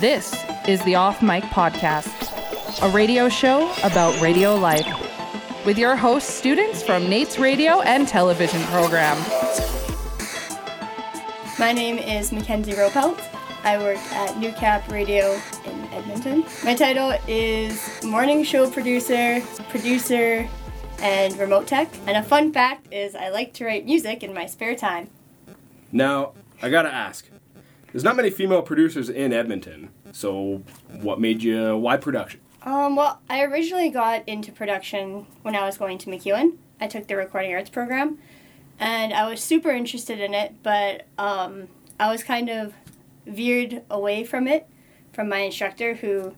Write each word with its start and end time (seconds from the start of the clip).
This 0.00 0.34
is 0.66 0.82
the 0.84 0.94
Off 0.94 1.20
Mic 1.20 1.44
Podcast, 1.44 2.08
a 2.82 2.88
radio 2.88 3.28
show 3.28 3.70
about 3.84 4.18
radio 4.18 4.56
life, 4.56 4.86
with 5.66 5.76
your 5.76 5.94
hosts, 5.94 6.32
students 6.32 6.82
from 6.82 7.06
NAIT's 7.10 7.38
radio 7.38 7.82
and 7.82 8.08
television 8.08 8.62
program. 8.62 9.18
My 11.58 11.74
name 11.74 11.98
is 11.98 12.32
Mackenzie 12.32 12.72
Roppelt. 12.72 13.20
I 13.62 13.76
work 13.76 13.98
at 14.12 14.30
Newcap 14.36 14.90
Radio 14.90 15.38
in 15.66 15.84
Edmonton. 15.92 16.46
My 16.64 16.74
title 16.74 17.12
is 17.28 18.02
morning 18.02 18.42
show 18.42 18.70
producer, 18.70 19.42
producer, 19.68 20.48
and 21.00 21.36
remote 21.36 21.66
tech. 21.66 21.92
And 22.06 22.16
a 22.16 22.22
fun 22.22 22.54
fact 22.54 22.90
is 22.90 23.14
I 23.14 23.28
like 23.28 23.52
to 23.52 23.66
write 23.66 23.84
music 23.84 24.22
in 24.22 24.32
my 24.32 24.46
spare 24.46 24.76
time. 24.76 25.10
Now, 25.92 26.32
I 26.62 26.70
gotta 26.70 26.90
ask. 26.90 27.29
There's 27.92 28.04
not 28.04 28.16
many 28.16 28.30
female 28.30 28.62
producers 28.62 29.08
in 29.08 29.32
Edmonton, 29.32 29.90
so 30.12 30.62
what 31.00 31.20
made 31.20 31.42
you? 31.42 31.76
Why 31.76 31.96
production? 31.96 32.40
Um, 32.62 32.94
well, 32.94 33.20
I 33.28 33.42
originally 33.42 33.90
got 33.90 34.28
into 34.28 34.52
production 34.52 35.26
when 35.42 35.56
I 35.56 35.64
was 35.64 35.76
going 35.76 35.98
to 35.98 36.10
MacEwan. 36.10 36.56
I 36.80 36.86
took 36.86 37.08
the 37.08 37.16
recording 37.16 37.52
arts 37.52 37.70
program, 37.70 38.18
and 38.78 39.12
I 39.12 39.28
was 39.28 39.42
super 39.42 39.70
interested 39.70 40.20
in 40.20 40.34
it, 40.34 40.54
but 40.62 41.06
um, 41.18 41.68
I 41.98 42.10
was 42.10 42.22
kind 42.22 42.48
of 42.48 42.74
veered 43.26 43.82
away 43.90 44.24
from 44.24 44.46
it 44.46 44.66
from 45.12 45.28
my 45.28 45.38
instructor 45.38 45.94
who 45.94 46.34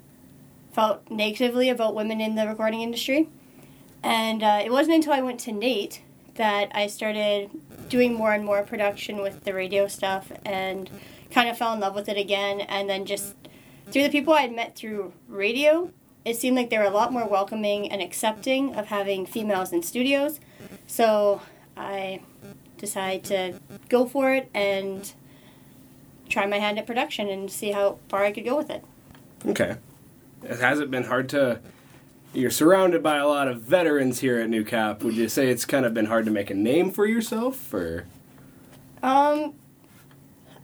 felt 0.73 1.03
negatively 1.11 1.69
about 1.69 1.95
women 1.95 2.21
in 2.21 2.35
the 2.35 2.47
recording 2.47 2.81
industry. 2.81 3.29
And 4.03 4.43
uh, 4.43 4.63
it 4.65 4.73
wasn't 4.73 4.97
until 4.97 5.13
I 5.13 5.21
went 5.21 5.39
to 5.41 5.53
NAIT 5.53 6.01
that 6.35 6.71
I 6.75 6.87
started 6.87 7.51
doing 7.89 8.15
more 8.15 8.33
and 8.33 8.45
more 8.45 8.63
production 8.63 9.21
with 9.21 9.45
the 9.45 9.53
radio 9.53 9.87
stuff 9.87 10.33
and 10.45 10.91
kind 11.33 11.49
of 11.49 11.59
fell 11.59 11.73
in 11.75 11.81
love 11.81 11.95
with 11.95 12.09
it 12.09 12.17
again. 12.17 12.61
And 12.61 12.89
then 12.89 13.05
just 13.07 13.35
through 13.91 14.05
the 14.05 14.11
people 14.11 14.33
I'd 14.35 14.55
met 14.55 14.77
through 14.77 15.13
radio, 15.29 15.91
it 16.25 16.37
seemed 16.37 16.57
like 16.57 16.71
they 16.71 16.79
were 16.79 16.85
a 16.85 16.91
lot 16.91 17.13
more 17.13 17.27
welcoming 17.27 17.91
and 17.91 18.01
accepting 18.01 18.75
of 18.75 18.87
having 18.87 19.27
females 19.27 19.73
in 19.73 19.83
studios. 19.83 20.41
So 20.87 21.43
I 21.77 22.21
decided 22.79 23.25
to 23.25 23.61
go 23.89 24.07
for 24.07 24.35
it 24.35 24.51
and 24.55 25.13
try 26.29 26.47
my 26.47 26.59
hand 26.59 26.79
at 26.79 26.87
production 26.87 27.29
and 27.29 27.51
see 27.51 27.73
how 27.73 27.99
far 28.09 28.25
I 28.25 28.33
could 28.33 28.45
go 28.45 28.57
with 28.57 28.71
it. 28.71 28.85
Okay. 29.47 29.77
It 30.43 30.59
hasn't 30.59 30.91
been 30.91 31.05
hard 31.05 31.29
to. 31.31 31.61
You're 32.33 32.51
surrounded 32.51 33.03
by 33.03 33.19
a 33.19 33.27
lot 33.27 33.49
of 33.49 33.61
veterans 33.61 34.21
here 34.21 34.39
at 34.41 34.49
Newcap. 34.49 35.03
Would 35.03 35.15
you 35.15 35.29
say 35.29 35.49
it's 35.49 35.65
kind 35.65 35.85
of 35.85 35.93
been 35.93 36.07
hard 36.07 36.25
to 36.25 36.31
make 36.31 36.51
a 36.51 36.55
name 36.55 36.91
for 36.91 37.07
yourself, 37.07 37.75
or? 37.75 38.07
Um, 39.03 39.55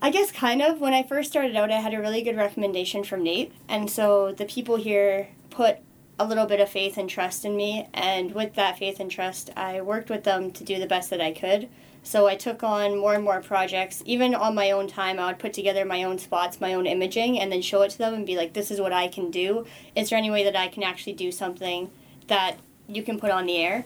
I 0.00 0.10
guess 0.10 0.30
kind 0.30 0.62
of. 0.62 0.80
When 0.80 0.94
I 0.94 1.02
first 1.02 1.30
started 1.30 1.56
out, 1.56 1.72
I 1.72 1.80
had 1.80 1.92
a 1.92 2.00
really 2.00 2.22
good 2.22 2.36
recommendation 2.36 3.02
from 3.02 3.24
NAIT, 3.24 3.52
and 3.68 3.90
so 3.90 4.32
the 4.32 4.44
people 4.44 4.76
here 4.76 5.28
put 5.50 5.78
a 6.20 6.26
little 6.26 6.46
bit 6.46 6.60
of 6.60 6.68
faith 6.68 6.96
and 6.96 7.10
trust 7.10 7.44
in 7.44 7.56
me, 7.56 7.88
and 7.92 8.32
with 8.32 8.54
that 8.54 8.78
faith 8.78 9.00
and 9.00 9.10
trust, 9.10 9.50
I 9.56 9.80
worked 9.80 10.10
with 10.10 10.24
them 10.24 10.50
to 10.52 10.64
do 10.64 10.78
the 10.78 10.86
best 10.86 11.10
that 11.10 11.20
I 11.20 11.32
could. 11.32 11.68
So 12.04 12.26
I 12.26 12.36
took 12.36 12.62
on 12.62 12.98
more 12.98 13.14
and 13.14 13.24
more 13.24 13.42
projects. 13.42 14.02
Even 14.06 14.34
on 14.34 14.54
my 14.54 14.70
own 14.70 14.86
time, 14.86 15.18
I 15.18 15.26
would 15.26 15.38
put 15.38 15.52
together 15.52 15.84
my 15.84 16.04
own 16.04 16.18
spots, 16.18 16.60
my 16.60 16.74
own 16.74 16.86
imaging, 16.86 17.38
and 17.38 17.50
then 17.52 17.60
show 17.60 17.82
it 17.82 17.90
to 17.90 17.98
them 17.98 18.14
and 18.14 18.24
be 18.24 18.36
like, 18.36 18.52
this 18.52 18.70
is 18.70 18.80
what 18.80 18.92
I 18.92 19.08
can 19.08 19.30
do. 19.30 19.66
Is 19.94 20.10
there 20.10 20.18
any 20.18 20.30
way 20.30 20.44
that 20.44 20.56
I 20.56 20.68
can 20.68 20.84
actually 20.84 21.14
do 21.14 21.30
something 21.30 21.90
that 22.28 22.56
you 22.88 23.02
can 23.02 23.18
put 23.18 23.30
on 23.30 23.46
the 23.46 23.58
air? 23.58 23.84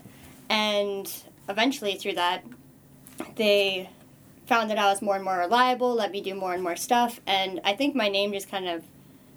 And 0.48 1.10
eventually, 1.48 1.96
through 1.96 2.14
that, 2.14 2.44
they 3.36 3.88
found 4.46 4.70
that 4.70 4.78
I 4.78 4.90
was 4.90 5.02
more 5.02 5.16
and 5.16 5.24
more 5.24 5.38
reliable, 5.38 5.94
let 5.94 6.10
me 6.10 6.20
do 6.20 6.34
more 6.34 6.54
and 6.54 6.62
more 6.62 6.76
stuff. 6.76 7.20
And 7.26 7.60
I 7.64 7.74
think 7.74 7.94
my 7.94 8.08
name 8.08 8.32
just 8.32 8.50
kind 8.50 8.68
of 8.68 8.84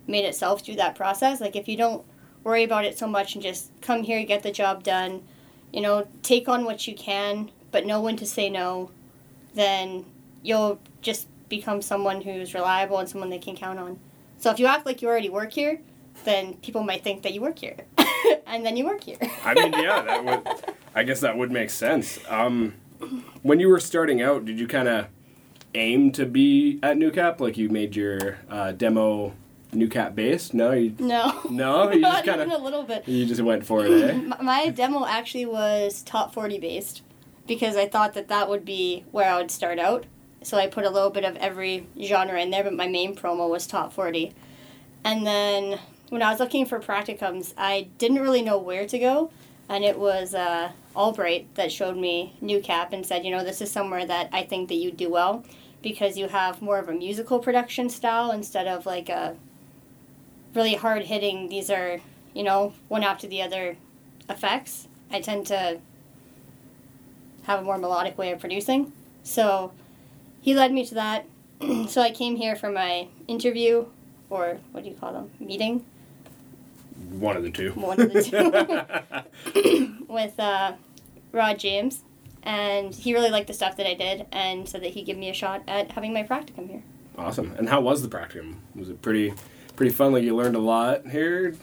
made 0.08 0.26
itself 0.26 0.64
through 0.64 0.76
that 0.76 0.96
process. 0.96 1.40
Like, 1.42 1.56
if 1.56 1.68
you 1.68 1.78
don't 1.78 2.06
worry 2.44 2.64
about 2.64 2.86
it 2.86 2.98
so 2.98 3.08
much 3.08 3.36
and 3.36 3.44
just 3.44 3.70
come 3.82 4.04
here, 4.04 4.24
get 4.24 4.44
the 4.44 4.52
job 4.52 4.84
done, 4.84 5.24
you 5.72 5.82
know, 5.82 6.08
take 6.22 6.48
on 6.48 6.66
what 6.66 6.88
you 6.88 6.96
can 6.96 7.50
but 7.76 7.86
know 7.86 8.00
when 8.00 8.16
to 8.16 8.26
say 8.26 8.50
no, 8.50 8.90
then 9.54 10.06
you'll 10.42 10.80
just 11.02 11.28
become 11.50 11.82
someone 11.82 12.22
who's 12.22 12.54
reliable 12.54 13.00
and 13.00 13.10
someone 13.10 13.30
they 13.30 13.38
can 13.38 13.54
count 13.54 13.78
on. 13.78 14.00
So 14.38 14.50
if 14.50 14.60
you 14.60 14.66
act 14.66 14.86
like 14.86 15.02
you 15.02 15.10
already 15.10 15.28
work 15.28 15.52
here, 15.52 15.82
then 16.24 16.54
people 16.54 16.84
might 16.84 17.04
think 17.04 17.24
that 17.24 17.34
you 17.34 17.42
work 17.42 17.60
here, 17.60 17.76
and 18.48 18.66
then 18.66 18.78
you 18.78 18.86
work 18.86 19.04
here. 19.04 19.18
I 19.44 19.54
mean, 19.56 19.74
yeah, 19.74 20.02
that 20.04 20.24
would. 20.24 20.76
I 20.96 21.04
guess 21.04 21.20
that 21.20 21.38
would 21.38 21.52
make 21.52 21.70
sense. 21.70 22.18
Um, 22.30 22.76
when 23.42 23.60
you 23.60 23.70
were 23.70 23.80
starting 23.80 24.22
out, 24.22 24.46
did 24.46 24.60
you 24.60 24.68
kind 24.68 24.88
of 24.88 25.08
aim 25.74 26.12
to 26.14 26.26
be 26.26 26.80
at 26.82 26.98
Newcap? 26.98 27.40
Like 27.40 27.58
you 27.58 27.70
made 27.70 27.96
your 27.96 28.38
uh, 28.50 28.72
demo 28.72 29.34
Newcap 29.72 30.16
based? 30.16 30.54
No, 30.54 30.72
you. 30.72 30.96
No. 31.00 31.42
No, 31.50 31.92
you 31.92 32.02
just 32.02 32.26
kind 32.26 32.42
even 32.42 32.52
a 32.52 32.58
little 32.58 32.84
bit. 32.84 33.08
You 33.08 33.26
just 33.26 33.42
went 33.42 33.66
for 33.66 33.86
it, 33.86 33.92
eh? 34.10 34.14
My 34.42 34.70
demo 34.70 35.06
actually 35.06 35.46
was 35.46 36.02
top 36.04 36.34
40 36.34 36.60
based 36.60 37.02
because 37.48 37.76
I 37.76 37.88
thought 37.88 38.14
that 38.14 38.28
that 38.30 38.50
would 38.50 38.66
be 38.66 39.06
where 39.12 39.32
I 39.32 39.38
would 39.38 39.52
start 39.52 39.80
out. 39.80 40.06
So 40.42 40.58
I 40.58 40.68
put 40.68 40.86
a 40.86 40.90
little 40.90 41.10
bit 41.10 41.24
of 41.26 41.36
every 41.38 41.88
genre 42.02 42.40
in 42.40 42.52
there, 42.52 42.64
but 42.64 42.74
my 42.74 42.88
main 42.88 43.16
promo 43.16 43.50
was 43.50 43.66
top 43.66 43.94
40. 43.94 44.32
And 45.04 45.26
then 45.26 45.80
when 46.10 46.22
I 46.22 46.32
was 46.32 46.40
looking 46.40 46.66
for 46.66 46.80
practicums, 46.80 47.54
I 47.58 47.88
didn't 47.98 48.20
really 48.20 48.42
know 48.42 48.58
where 48.58 48.86
to 48.86 49.00
go. 49.00 49.32
And 49.68 49.84
it 49.84 49.98
was 49.98 50.36
uh, 50.36 50.72
Albright 50.96 51.54
that 51.56 51.72
showed 51.72 51.98
me 51.98 52.36
Newcap 52.42 52.94
and 52.94 53.06
said, 53.06 53.26
you 53.26 53.32
know, 53.32 53.44
this 53.44 53.62
is 53.62 53.72
somewhere 53.72 54.06
that 54.06 54.30
I 54.32 54.44
think 54.44 54.70
that 54.70 54.76
you 54.76 54.92
do 54.92 55.10
well 55.10 55.44
because 55.82 56.18
you 56.18 56.28
have 56.28 56.62
more 56.62 56.80
of 56.80 56.90
a 56.90 56.94
musical 56.94 57.40
production 57.40 57.90
style 57.90 58.32
instead 58.32 58.68
of 58.68 58.86
like 58.86 59.08
a 59.10 59.36
really 60.56 60.76
hard 60.76 61.04
hitting, 61.04 61.50
these 61.50 61.70
are, 61.70 62.00
you 62.34 62.44
know, 62.44 62.74
one 62.88 63.04
after 63.04 63.28
the 63.28 63.42
other 63.42 63.78
effects. 64.30 64.88
I 65.12 65.22
tend 65.22 65.46
to 65.48 65.80
have 67.44 67.60
a 67.60 67.64
more 67.64 67.78
melodic 67.78 68.18
way 68.18 68.32
of 68.32 68.40
producing. 68.40 68.94
So 69.22 69.74
he 70.42 70.56
led 70.56 70.74
me 70.74 70.86
to 70.88 70.96
that. 70.96 71.26
so 71.88 72.02
I 72.02 72.12
came 72.12 72.36
here 72.36 72.56
for 72.56 72.72
my 72.72 73.08
interview, 73.28 73.86
or 74.30 74.58
what 74.72 74.84
do 74.84 74.90
you 74.90 74.96
call 74.96 75.14
them? 75.14 75.30
Meeting? 75.40 75.86
One 77.12 77.38
of 77.38 77.44
the 77.44 77.52
two. 77.52 77.72
One 77.72 78.00
of 78.00 78.12
the 78.12 79.26
two. 79.54 79.92
with 80.08 80.40
uh, 80.40 80.74
Rod 81.32 81.60
James. 81.60 82.04
And 82.44 82.94
he 82.94 83.14
really 83.14 83.32
liked 83.32 83.48
the 83.48 83.54
stuff 83.54 83.76
that 83.78 83.88
I 83.88 83.96
did 83.96 84.28
and 84.32 84.70
said 84.70 84.84
that 84.84 84.92
he'd 84.92 85.06
give 85.06 85.18
me 85.18 85.30
a 85.30 85.34
shot 85.34 85.64
at 85.68 85.92
having 85.92 86.14
my 86.14 86.24
practicum 86.24 86.70
here. 86.70 86.84
Awesome. 87.18 87.56
And 87.58 87.70
how 87.70 87.82
was 87.82 88.02
the 88.02 88.08
practicum? 88.08 88.58
Was 88.76 88.90
it 88.90 89.02
pretty, 89.02 89.34
pretty 89.76 89.92
fun? 89.92 90.14
Like 90.14 90.24
you 90.24 90.36
learned 90.36 90.56
a 90.56 90.60
lot 90.60 91.08
here. 91.08 91.56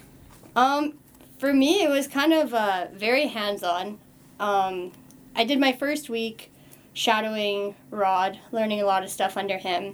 Um, 0.57 0.95
for 1.39 1.53
me, 1.53 1.83
it 1.83 1.89
was 1.89 2.09
kind 2.09 2.33
of 2.33 2.53
uh, 2.53 2.89
very 2.93 3.29
hands 3.29 3.63
on. 3.63 3.99
Um, 4.41 4.93
I 5.37 5.45
did 5.45 5.61
my 5.61 5.73
first 5.73 6.11
week 6.11 6.51
shadowing 6.95 7.75
Rod, 7.91 8.39
learning 8.51 8.81
a 8.81 8.85
lot 8.85 9.03
of 9.03 9.11
stuff 9.11 9.37
under 9.37 9.59
him. 9.59 9.93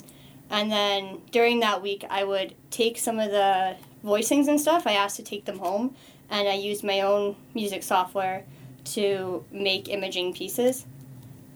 And 0.51 0.71
then 0.73 1.21
during 1.31 1.61
that 1.61 1.83
week, 1.83 2.05
I 2.09 2.25
would 2.25 2.55
take 2.71 2.99
some 2.99 3.19
of 3.19 3.31
the 3.31 3.77
voicings 4.05 4.49
and 4.49 4.61
stuff. 4.61 4.87
I 4.87 4.93
asked 4.93 5.17
to 5.17 5.23
take 5.23 5.45
them 5.45 5.59
home, 5.59 5.95
and 6.31 6.49
I 6.49 6.55
used 6.55 6.85
my 6.85 7.01
own 7.01 7.37
music 7.55 7.83
software 7.83 8.45
to 8.95 9.45
make 9.51 9.89
imaging 9.89 10.33
pieces. 10.35 10.87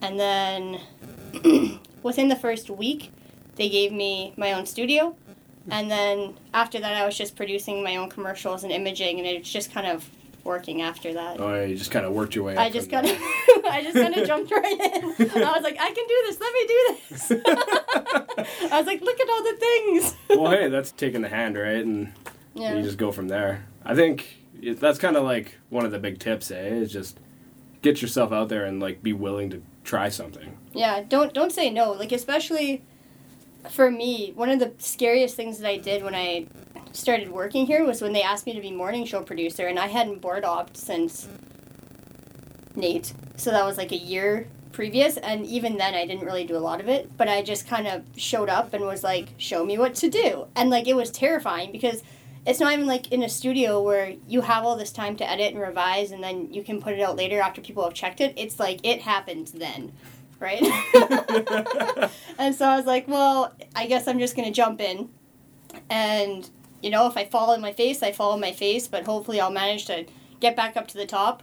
And 0.01 0.19
then 0.19 0.81
within 2.03 2.29
the 2.29 2.37
first 2.37 2.69
week, 2.71 3.13
they 3.57 3.69
gave 3.69 3.93
me 3.93 4.35
my 4.37 4.53
own 4.53 4.67
studio. 4.67 5.15
And 5.71 5.91
then 5.91 6.35
after 6.53 6.81
that, 6.81 6.95
I 6.95 7.07
was 7.07 7.17
just 7.17 7.37
producing 7.37 7.85
my 7.85 7.97
own 7.97 8.11
commercials 8.11 8.65
and 8.65 8.73
imaging, 8.73 9.19
and 9.19 9.29
it's 9.29 9.49
just 9.51 9.73
kind 9.73 9.87
of 9.87 10.09
working 10.43 10.83
after 10.83 11.15
that. 11.15 11.39
Oh, 11.39 11.55
yeah, 11.55 11.65
you 11.67 11.77
just 11.77 11.93
kind 11.93 12.05
of 12.05 12.13
worked 12.13 12.35
your 12.35 12.43
way. 12.43 12.57
I 12.57 12.69
just 12.69 12.91
kind 12.91 13.07
of, 13.07 13.13
I 13.71 13.81
just 13.85 13.95
kind 13.95 14.13
of 14.17 14.27
jumped 14.27 14.51
right 14.51 14.73
in. 14.73 15.05
I 15.31 15.53
was 15.53 15.63
like, 15.63 15.77
I 15.79 15.93
can 15.93 16.05
do 16.09 16.23
this. 16.27 16.41
Let 16.41 16.53
me 16.53 16.67
do 16.67 16.97
this. 17.11 17.31
I 18.73 18.79
was 18.79 18.87
like, 18.87 19.03
look 19.03 19.21
at 19.21 19.29
all 19.29 19.43
the 19.45 19.57
things. 19.61 20.15
well, 20.31 20.51
hey, 20.51 20.69
that's 20.69 20.91
taking 20.91 21.23
the 21.23 21.29
hand, 21.29 21.57
right? 21.57 21.85
And 21.85 22.13
Yeah. 22.55 22.75
you 22.75 22.83
just 22.83 22.99
go 22.99 23.13
from 23.13 23.29
there. 23.29 23.65
I 23.85 23.95
think 23.95 24.39
that's 24.61 24.99
kind 24.99 25.17
of 25.17 25.25
like 25.25 25.59
one 25.71 25.85
of 25.85 25.91
the 25.91 25.99
big 25.99 26.19
tips, 26.19 26.51
eh? 26.51 26.69
Is 26.69 26.93
just 26.93 27.19
get 27.83 28.01
yourself 28.01 28.33
out 28.33 28.49
there 28.49 28.65
and 28.65 28.81
like 28.81 29.03
be 29.03 29.13
willing 29.13 29.51
to 29.51 29.63
try 29.85 30.09
something. 30.09 30.57
Yeah. 30.73 31.03
Don't 31.09 31.35
don't 31.35 31.53
say 31.53 31.71
no. 31.71 31.93
Like 31.93 32.13
especially 32.13 32.83
for 33.71 33.91
me, 33.91 34.33
one 34.35 34.51
of 34.51 34.59
the 34.59 34.73
scariest 34.79 35.37
things 35.37 35.59
that 35.59 35.69
I 35.69 35.77
did 35.77 36.03
when 36.03 36.15
I 36.15 36.47
started 36.93 37.31
working 37.31 37.67
here 37.67 37.85
was 37.85 38.03
when 38.03 38.13
they 38.13 38.23
asked 38.23 38.47
me 38.47 38.55
to 38.55 38.61
be 38.61 38.71
morning 38.71 39.05
show 39.05 39.23
producer, 39.23 39.67
and 39.67 39.79
I 39.79 39.87
hadn't 39.87 40.21
board 40.21 40.45
opt 40.45 40.77
since 40.77 41.29
NAIT. 42.77 43.15
So 43.37 43.51
that 43.51 43.65
was 43.65 43.77
like 43.77 43.93
a 43.93 43.97
year 43.97 44.49
previous, 44.73 45.17
and 45.17 45.45
even 45.47 45.77
then 45.77 45.95
I 45.95 46.07
didn't 46.07 46.25
really 46.25 46.45
do 46.45 46.57
a 46.57 46.59
lot 46.59 46.81
of 46.81 46.89
it. 46.89 47.17
But 47.17 47.29
I 47.29 47.43
just 47.43 47.67
kind 47.67 47.87
of 47.87 48.03
showed 48.17 48.49
up 48.49 48.75
and 48.75 48.85
was 48.85 49.05
like, 49.05 49.29
"Show 49.37 49.65
me 49.65 49.79
what 49.79 49.95
to 49.97 50.09
do," 50.09 50.47
and 50.57 50.71
like 50.71 50.87
it 50.87 50.97
was 50.97 51.11
terrifying 51.11 51.73
because 51.73 52.03
it's 52.47 52.61
not 52.61 52.73
even 52.73 52.87
like 52.87 53.13
in 53.13 53.23
a 53.23 53.29
studio 53.29 53.83
where 53.83 54.15
you 54.27 54.41
have 54.43 54.65
all 54.65 54.77
this 54.77 54.93
time 54.93 55.17
to 55.17 55.29
edit 55.31 55.53
and 55.55 55.63
revise, 55.63 56.11
and 56.13 56.23
then 56.23 56.53
you 56.53 56.63
can 56.65 56.81
put 56.81 56.95
it 56.95 57.01
out 57.01 57.17
later 57.17 57.41
after 57.41 57.61
people 57.61 57.85
have 57.85 57.95
checked 57.95 58.21
it. 58.21 58.35
It's 58.37 58.59
like 58.59 58.81
it 58.85 59.03
happens 59.03 59.53
then. 59.53 59.93
Right? 60.41 60.61
and 62.39 62.55
so 62.55 62.67
I 62.67 62.77
was 62.77 62.87
like, 62.87 63.07
well, 63.07 63.55
I 63.77 63.87
guess 63.87 64.09
I'm 64.09 64.19
just 64.19 64.35
going 64.35 64.49
to 64.49 64.53
jump 64.55 64.81
in 64.81 65.09
And, 65.91 66.49
you 66.83 66.91
know, 66.91 67.07
if 67.07 67.17
I 67.17 67.25
fall 67.25 67.51
on 67.51 67.61
my 67.61 67.73
face, 67.73 68.03
I 68.03 68.13
fall 68.13 68.33
on 68.33 68.41
my 68.41 68.53
face, 68.53 68.89
but 68.89 69.05
hopefully 69.05 69.41
I'll 69.41 69.51
manage 69.51 69.87
to 69.87 70.07
get 70.41 70.57
back 70.57 70.77
up 70.77 70.89
to 70.89 70.99
the 70.99 71.07
top. 71.07 71.43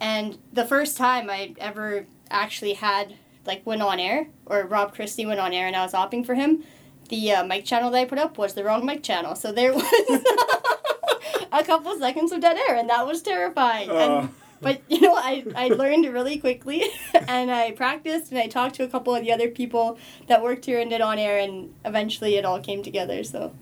And 0.00 0.38
the 0.52 0.64
first 0.64 0.96
time 0.96 1.28
I 1.30 1.54
ever 1.58 2.06
actually 2.30 2.74
had, 2.74 3.14
like, 3.46 3.64
went 3.66 3.82
on 3.82 4.00
air, 4.00 4.28
or 4.46 4.64
Rob 4.66 4.94
Christie 4.94 5.26
went 5.26 5.40
on 5.40 5.52
air 5.52 5.66
and 5.66 5.76
I 5.76 5.84
was 5.84 5.92
opping 5.92 6.24
for 6.24 6.34
him, 6.34 6.64
the 7.10 7.32
uh, 7.32 7.44
mic 7.44 7.66
channel 7.66 7.90
that 7.90 7.98
I 7.98 8.04
put 8.06 8.18
up 8.18 8.38
was 8.38 8.54
the 8.54 8.64
wrong 8.64 8.86
mic 8.86 9.02
channel. 9.02 9.34
So 9.34 9.52
there 9.52 9.72
was 9.74 9.84
a 11.52 11.62
couple 11.64 11.98
seconds 11.98 12.32
of 12.32 12.40
dead 12.40 12.56
air, 12.68 12.76
and 12.76 12.88
that 12.88 13.06
was 13.06 13.20
terrifying. 13.20 13.90
Uh. 13.90 13.94
And, 13.94 14.34
but 14.62 14.82
you 14.88 15.00
know, 15.00 15.14
I, 15.14 15.44
I 15.54 15.68
learned 15.68 16.06
really 16.06 16.38
quickly, 16.38 16.84
and 17.28 17.50
I 17.50 17.72
practiced, 17.72 18.30
and 18.30 18.38
I 18.38 18.46
talked 18.46 18.76
to 18.76 18.84
a 18.84 18.88
couple 18.88 19.14
of 19.14 19.22
the 19.22 19.32
other 19.32 19.48
people 19.48 19.98
that 20.28 20.42
worked 20.42 20.64
here 20.64 20.80
and 20.80 20.90
did 20.90 21.00
on 21.00 21.18
air, 21.18 21.38
and 21.38 21.74
eventually 21.84 22.36
it 22.36 22.44
all 22.44 22.60
came 22.60 22.82
together. 22.82 23.22
So. 23.24 23.54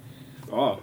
Oh. 0.50 0.82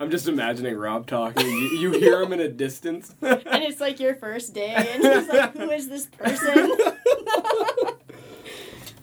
I'm 0.00 0.10
just 0.10 0.28
imagining 0.28 0.76
Rob 0.76 1.06
talking. 1.06 1.46
You, 1.46 1.78
you 1.78 1.90
hear 1.92 2.20
him 2.22 2.32
in 2.32 2.40
a 2.40 2.48
distance. 2.48 3.14
and 3.20 3.42
it's 3.44 3.80
like 3.80 3.98
your 3.98 4.14
first 4.14 4.54
day, 4.54 4.74
and 4.74 5.02
he's 5.02 5.28
like, 5.28 5.56
"Who 5.56 5.70
is 5.70 5.88
this 5.88 6.06
person?" 6.06 6.72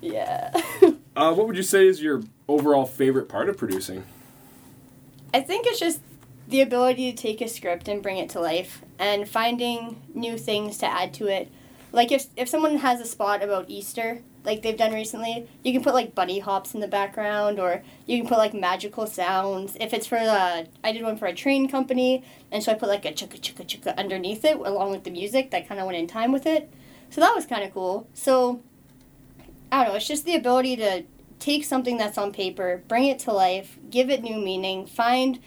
yeah. 0.01 0.51
Uh, 1.15 1.33
what 1.33 1.47
would 1.47 1.55
you 1.55 1.63
say 1.63 1.87
is 1.87 2.01
your 2.01 2.23
overall 2.47 2.85
favorite 2.85 3.29
part 3.29 3.49
of 3.49 3.57
producing? 3.57 4.03
I 5.33 5.41
think 5.41 5.67
it's 5.67 5.79
just 5.79 6.01
the 6.47 6.61
ability 6.61 7.11
to 7.11 7.17
take 7.17 7.41
a 7.41 7.47
script 7.47 7.87
and 7.87 8.01
bring 8.01 8.17
it 8.17 8.29
to 8.31 8.39
life 8.39 8.81
and 8.99 9.27
finding 9.27 10.01
new 10.13 10.37
things 10.37 10.77
to 10.79 10.85
add 10.85 11.13
to 11.15 11.27
it. 11.27 11.51
Like 11.91 12.11
if 12.11 12.25
if 12.35 12.49
someone 12.49 12.77
has 12.77 12.99
a 12.99 13.05
spot 13.05 13.43
about 13.43 13.69
Easter, 13.69 14.21
like 14.43 14.63
they've 14.63 14.77
done 14.77 14.93
recently, 14.93 15.47
you 15.63 15.71
can 15.71 15.83
put 15.83 15.93
like 15.93 16.15
bunny 16.15 16.39
hops 16.39 16.73
in 16.73 16.79
the 16.79 16.87
background 16.87 17.59
or 17.59 17.83
you 18.07 18.17
can 18.17 18.27
put 18.27 18.39
like 18.39 18.55
magical 18.55 19.05
sounds. 19.05 19.77
If 19.79 19.93
it's 19.93 20.07
for 20.07 20.19
the 20.19 20.67
I 20.83 20.91
did 20.91 21.03
one 21.03 21.17
for 21.17 21.27
a 21.27 21.33
train 21.33 21.69
company 21.69 22.23
and 22.51 22.63
so 22.63 22.71
I 22.71 22.75
put 22.75 22.89
like 22.89 23.05
a 23.05 23.11
chukka 23.11 23.39
chukka 23.39 23.65
chukka 23.65 23.95
underneath 23.97 24.43
it 24.43 24.57
along 24.57 24.91
with 24.91 25.03
the 25.03 25.11
music 25.11 25.51
that 25.51 25.67
kind 25.67 25.79
of 25.79 25.85
went 25.85 25.99
in 25.99 26.07
time 26.07 26.31
with 26.31 26.47
it. 26.47 26.71
So 27.11 27.21
that 27.21 27.35
was 27.35 27.45
kind 27.45 27.63
of 27.63 27.71
cool. 27.73 28.07
So 28.15 28.61
I 29.73 29.77
don't 29.77 29.93
know, 29.93 29.95
it's 29.95 30.07
just 30.07 30.25
the 30.25 30.35
ability 30.35 30.75
to 30.75 31.03
take 31.39 31.65
something 31.65 31.97
that's 31.97 32.15
on 32.15 32.31
paper, 32.31 32.83
bring 32.87 33.05
it 33.05 33.17
to 33.19 33.33
life, 33.33 33.79
give 33.89 34.11
it 34.11 34.21
new 34.21 34.37
meaning, 34.37 34.85
find 34.85 35.39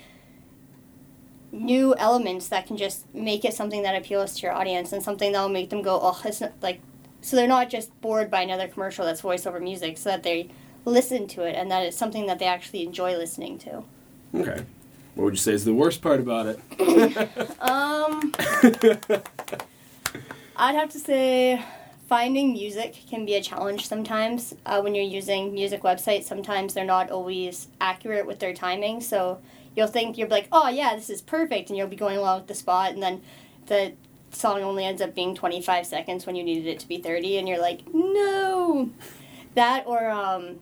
new 1.53 1.95
elements 1.97 2.49
that 2.49 2.67
can 2.67 2.77
just 2.77 3.07
make 3.15 3.45
it 3.45 3.55
something 3.55 3.85
that 3.85 3.95
appeals 3.95 4.35
to 4.35 4.43
your 4.43 4.53
audience 4.53 4.93
and 4.93 5.01
something 5.01 5.31
that 5.31 5.41
will 5.41 5.49
make 5.49 5.71
them 5.71 5.81
go, 5.81 6.01
oh, 6.03 6.21
it's 6.25 6.41
not 6.41 6.53
like, 6.61 6.81
so 7.21 7.37
they're 7.37 7.47
not 7.47 7.71
just 7.71 7.99
bored 8.01 8.29
by 8.29 8.43
another 8.43 8.67
commercial 8.67 9.05
that's 9.05 9.23
voiceover 9.23 9.63
music, 9.63 9.97
so 9.97 10.11
that 10.11 10.25
they 10.25 10.51
listen 10.85 11.29
to 11.29 11.43
it 11.45 11.55
and 11.55 11.71
that 11.71 11.87
it's 11.87 11.97
something 11.97 12.27
that 12.27 12.41
they 12.41 12.47
actually 12.47 12.83
enjoy 12.85 13.17
listening 13.17 13.59
to. 13.59 13.85
Okay. 14.35 14.65
What 15.15 15.25
would 15.25 15.35
you 15.35 15.39
say 15.39 15.53
is 15.53 15.65
the 15.65 15.73
worst 15.73 16.03
part 16.03 16.19
about 16.19 16.47
it? 16.47 16.59
Um, 17.61 18.33
I'd 20.57 20.75
have 20.75 20.91
to 20.91 20.99
say 20.99 21.63
finding 22.09 22.53
music 22.53 22.97
can 23.09 23.25
be 23.25 23.35
a 23.35 23.43
challenge 23.43 23.87
sometimes. 23.87 24.55
Uh, 24.65 24.81
when 24.81 24.95
you're 24.95 25.05
using 25.05 25.53
music 25.53 25.83
websites, 25.83 26.25
sometimes 26.25 26.75
they're 26.75 26.85
not 26.85 27.11
always 27.11 27.69
accurate 27.81 28.27
with 28.27 28.39
their 28.39 28.55
timing. 28.55 29.01
So 29.01 29.41
you'll 29.75 29.89
think 29.89 30.17
you're 30.17 30.29
like, 30.29 30.49
oh 30.53 30.69
yeah, 30.69 30.95
this 30.95 31.11
is 31.11 31.21
perfect, 31.21 31.69
and 31.69 31.77
you'll 31.77 31.89
be 31.89 31.97
going 31.97 32.17
along 32.17 32.41
with 32.41 32.49
the 32.49 32.55
spot, 32.55 32.93
and 32.93 33.03
then 33.03 33.23
the 33.67 33.93
song 34.31 34.63
only 34.63 34.85
ends 34.85 35.03
up 35.03 35.15
being 35.15 35.35
25 35.35 35.87
seconds 35.87 36.27
when 36.27 36.37
you 36.37 36.43
needed 36.43 36.67
it 36.67 36.79
to 36.81 36.89
be 36.89 36.99
30, 36.99 37.39
and 37.39 37.49
you're 37.49 37.61
like, 37.61 37.83
no. 37.93 38.91
That 39.55 39.85
or 39.87 40.11
um, 40.11 40.61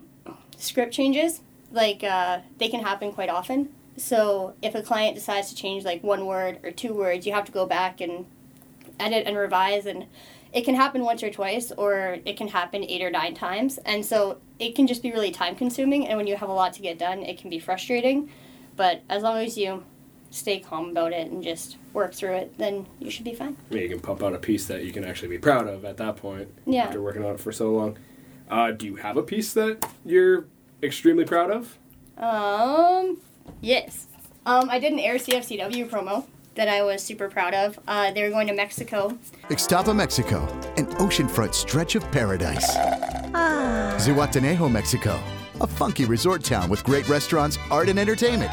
script 0.56 0.92
changes, 0.92 1.40
like 1.70 2.02
uh, 2.04 2.40
they 2.58 2.68
can 2.68 2.80
happen 2.80 3.12
quite 3.12 3.28
often. 3.28 3.70
So 3.96 4.54
if 4.62 4.74
a 4.74 4.82
client 4.82 5.14
decides 5.14 5.50
to 5.50 5.54
change 5.54 5.84
like 5.84 6.02
one 6.02 6.26
word 6.26 6.58
or 6.64 6.70
two 6.70 6.94
words, 6.94 7.26
you 7.26 7.32
have 7.32 7.44
to 7.44 7.52
go 7.52 7.66
back 7.66 8.00
and 8.00 8.26
edit 8.98 9.26
and 9.26 9.36
revise 9.36 9.86
and 9.86 10.06
it 10.54 10.64
can 10.64 10.76
happen 10.76 11.02
once 11.02 11.22
or 11.22 11.30
twice 11.30 11.72
or 11.72 12.18
it 12.24 12.36
can 12.36 12.48
happen 12.48 12.84
eight 12.84 13.02
or 13.02 13.10
nine 13.10 13.34
times 13.34 13.78
and 13.84 14.06
so 14.06 14.38
it 14.58 14.74
can 14.74 14.86
just 14.86 15.02
be 15.02 15.10
really 15.10 15.32
time 15.32 15.56
consuming 15.56 16.06
and 16.06 16.16
when 16.16 16.26
you 16.26 16.36
have 16.36 16.48
a 16.48 16.52
lot 16.52 16.72
to 16.72 16.80
get 16.80 16.98
done 16.98 17.18
it 17.22 17.36
can 17.36 17.50
be 17.50 17.58
frustrating 17.58 18.30
but 18.76 19.02
as 19.10 19.22
long 19.22 19.38
as 19.38 19.58
you 19.58 19.84
stay 20.30 20.58
calm 20.58 20.90
about 20.90 21.12
it 21.12 21.30
and 21.30 21.42
just 21.42 21.76
work 21.92 22.14
through 22.14 22.34
it 22.34 22.56
then 22.56 22.86
you 23.00 23.10
should 23.10 23.24
be 23.24 23.34
fine 23.34 23.56
Maybe 23.70 23.82
you 23.82 23.88
can 23.90 24.00
pump 24.00 24.22
out 24.22 24.32
a 24.32 24.38
piece 24.38 24.66
that 24.66 24.84
you 24.84 24.92
can 24.92 25.04
actually 25.04 25.28
be 25.28 25.38
proud 25.38 25.66
of 25.68 25.84
at 25.84 25.96
that 25.98 26.16
point. 26.16 26.48
Yeah. 26.66 26.84
After 26.84 27.00
working 27.00 27.24
on 27.24 27.34
it 27.34 27.40
for 27.40 27.52
so 27.52 27.70
long. 27.70 27.98
Uh, 28.50 28.72
do 28.72 28.86
you 28.86 28.96
have 28.96 29.16
a 29.16 29.22
piece 29.22 29.52
that 29.54 29.86
you're 30.04 30.46
extremely 30.82 31.24
proud 31.24 31.50
of? 31.50 31.78
Um, 32.18 33.18
yes. 33.60 34.08
Um, 34.44 34.68
I 34.70 34.78
did 34.80 34.92
an 34.92 34.98
Air 34.98 35.16
CFCW 35.16 35.88
promo 35.88 36.26
that 36.54 36.68
I 36.68 36.82
was 36.82 37.02
super 37.02 37.28
proud 37.28 37.54
of. 37.54 37.78
Uh, 37.86 38.12
they 38.12 38.22
were 38.22 38.30
going 38.30 38.46
to 38.46 38.54
Mexico. 38.54 39.16
Ixtapa, 39.48 39.94
Mexico, 39.94 40.46
an 40.76 40.86
oceanfront 40.96 41.54
stretch 41.54 41.94
of 41.94 42.10
paradise. 42.10 42.76
Zihuatanejo, 43.96 44.70
Mexico, 44.70 45.20
a 45.60 45.66
funky 45.66 46.04
resort 46.04 46.42
town 46.44 46.68
with 46.68 46.84
great 46.84 47.08
restaurants, 47.08 47.58
art, 47.70 47.88
and 47.88 47.98
entertainment. 47.98 48.50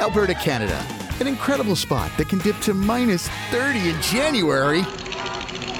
Alberta, 0.00 0.34
Canada, 0.34 0.76
an 1.20 1.26
incredible 1.26 1.76
spot 1.76 2.10
that 2.18 2.28
can 2.28 2.38
dip 2.40 2.58
to 2.60 2.74
minus 2.74 3.28
30 3.50 3.90
in 3.90 4.02
January. 4.02 4.82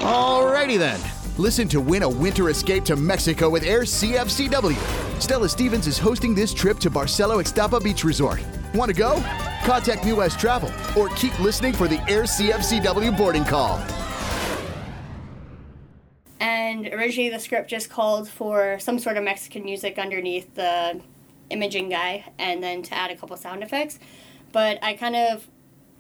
Alrighty 0.01 0.79
then. 0.79 1.01
Listen 1.37 1.67
to 1.69 1.81
win 1.81 2.05
a 2.05 2.09
winter 2.09 2.49
escape 2.49 2.85
to 2.85 2.95
Mexico 2.95 3.51
with 3.51 3.65
Air 3.65 3.81
CFCW. 3.83 5.21
Stella 5.21 5.49
Stevens 5.49 5.87
is 5.89 5.99
hosting 5.99 6.35
this 6.35 6.55
trip 6.55 6.79
to 6.79 6.91
Barcelo 6.91 7.43
Ixtapa 7.43 7.83
Beach 7.83 8.05
Resort. 8.05 8.41
Want 8.73 8.89
to 8.89 8.97
go? 8.97 9.15
Contact 9.65 10.05
New 10.05 10.17
West 10.17 10.39
Travel 10.39 10.71
or 10.95 11.09
keep 11.11 11.39
listening 11.41 11.73
for 11.73 11.89
the 11.89 11.99
Air 12.09 12.25
CFCW 12.25 13.17
boarding 13.17 13.45
call. 13.45 13.83
And 16.39 16.87
originally, 16.89 17.31
the 17.31 17.39
script 17.39 17.71
just 17.71 17.89
called 17.89 18.29
for 18.29 18.79
some 18.79 18.99
sort 18.99 19.17
of 19.17 19.25
Mexican 19.25 19.65
music 19.65 19.99
underneath 19.99 20.55
the 20.55 21.01
imaging 21.49 21.89
guy, 21.89 22.27
and 22.39 22.63
then 22.63 22.83
to 22.83 22.95
add 22.95 23.11
a 23.11 23.17
couple 23.17 23.37
sound 23.39 23.63
effects. 23.63 23.99
But 24.53 24.79
I 24.83 24.95
kind 24.95 25.17
of 25.17 25.49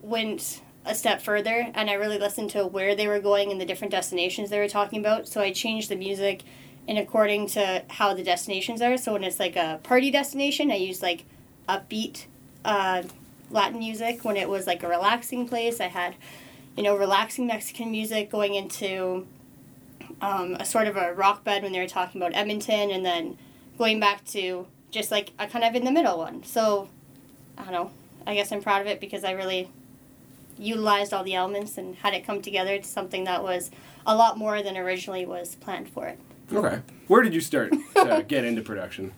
went 0.02 0.60
a 0.84 0.94
step 0.94 1.22
further, 1.22 1.70
and 1.74 1.88
I 1.88 1.94
really 1.94 2.18
listened 2.18 2.50
to 2.50 2.66
where 2.66 2.94
they 2.94 3.08
were 3.08 3.20
going 3.20 3.50
and 3.50 3.58
the 3.58 3.64
different 3.64 3.92
destinations 3.92 4.50
they 4.50 4.58
were 4.58 4.68
talking 4.68 5.00
about. 5.00 5.26
So 5.26 5.40
I 5.40 5.52
changed 5.52 5.88
the 5.88 5.96
music 5.96 6.42
in 6.86 6.98
according 6.98 7.46
to 7.48 7.82
how 7.88 8.12
the 8.12 8.22
destinations 8.22 8.82
are. 8.82 8.98
So 8.98 9.14
when 9.14 9.24
it's 9.24 9.40
like 9.40 9.56
a 9.56 9.80
party 9.82 10.10
destination, 10.10 10.70
I 10.70 10.76
use 10.76 11.00
like 11.00 11.24
upbeat 11.66 12.26
uh, 12.64 13.04
Latin 13.54 13.78
music. 13.78 14.24
When 14.24 14.36
it 14.36 14.48
was 14.48 14.66
like 14.66 14.82
a 14.82 14.88
relaxing 14.88 15.48
place, 15.48 15.80
I 15.80 15.86
had 15.86 16.16
you 16.76 16.82
know 16.82 16.96
relaxing 16.96 17.46
Mexican 17.46 17.90
music 17.90 18.30
going 18.30 18.54
into 18.54 19.26
um, 20.20 20.54
a 20.56 20.64
sort 20.64 20.86
of 20.86 20.96
a 20.96 21.14
rock 21.14 21.44
bed 21.44 21.62
when 21.62 21.72
they 21.72 21.78
were 21.78 21.88
talking 21.88 22.20
about 22.20 22.34
Edmonton, 22.34 22.90
and 22.90 23.04
then 23.04 23.38
going 23.78 24.00
back 24.00 24.24
to 24.26 24.66
just 24.90 25.10
like 25.10 25.32
a 25.38 25.46
kind 25.46 25.64
of 25.64 25.74
in 25.74 25.84
the 25.84 25.92
middle 25.92 26.18
one. 26.18 26.42
So 26.44 26.88
I 27.56 27.64
don't 27.64 27.72
know. 27.72 27.90
I 28.26 28.34
guess 28.34 28.52
I'm 28.52 28.62
proud 28.62 28.80
of 28.80 28.86
it 28.86 29.00
because 29.00 29.24
I 29.24 29.32
really 29.32 29.70
utilized 30.58 31.12
all 31.12 31.24
the 31.24 31.34
elements 31.34 31.78
and 31.78 31.96
had 31.96 32.14
it 32.14 32.24
come 32.24 32.40
together 32.40 32.78
to 32.78 32.84
something 32.84 33.24
that 33.24 33.42
was 33.42 33.70
a 34.06 34.14
lot 34.14 34.38
more 34.38 34.62
than 34.62 34.76
originally 34.76 35.26
was 35.26 35.56
planned 35.56 35.88
for 35.88 36.06
it. 36.06 36.18
Okay. 36.52 36.80
Where 37.08 37.22
did 37.22 37.34
you 37.34 37.40
start 37.40 37.72
to 37.94 38.24
get 38.28 38.44
into 38.44 38.62
production? 38.62 39.12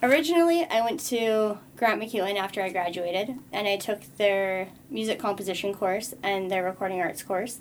Originally, 0.00 0.64
I 0.64 0.80
went 0.80 1.00
to 1.06 1.58
Grant 1.76 2.00
MacEwan 2.00 2.36
after 2.36 2.62
I 2.62 2.68
graduated, 2.68 3.36
and 3.52 3.66
I 3.66 3.76
took 3.76 4.00
their 4.16 4.68
music 4.90 5.18
composition 5.18 5.74
course 5.74 6.14
and 6.22 6.48
their 6.48 6.62
recording 6.62 7.00
arts 7.00 7.24
course. 7.24 7.58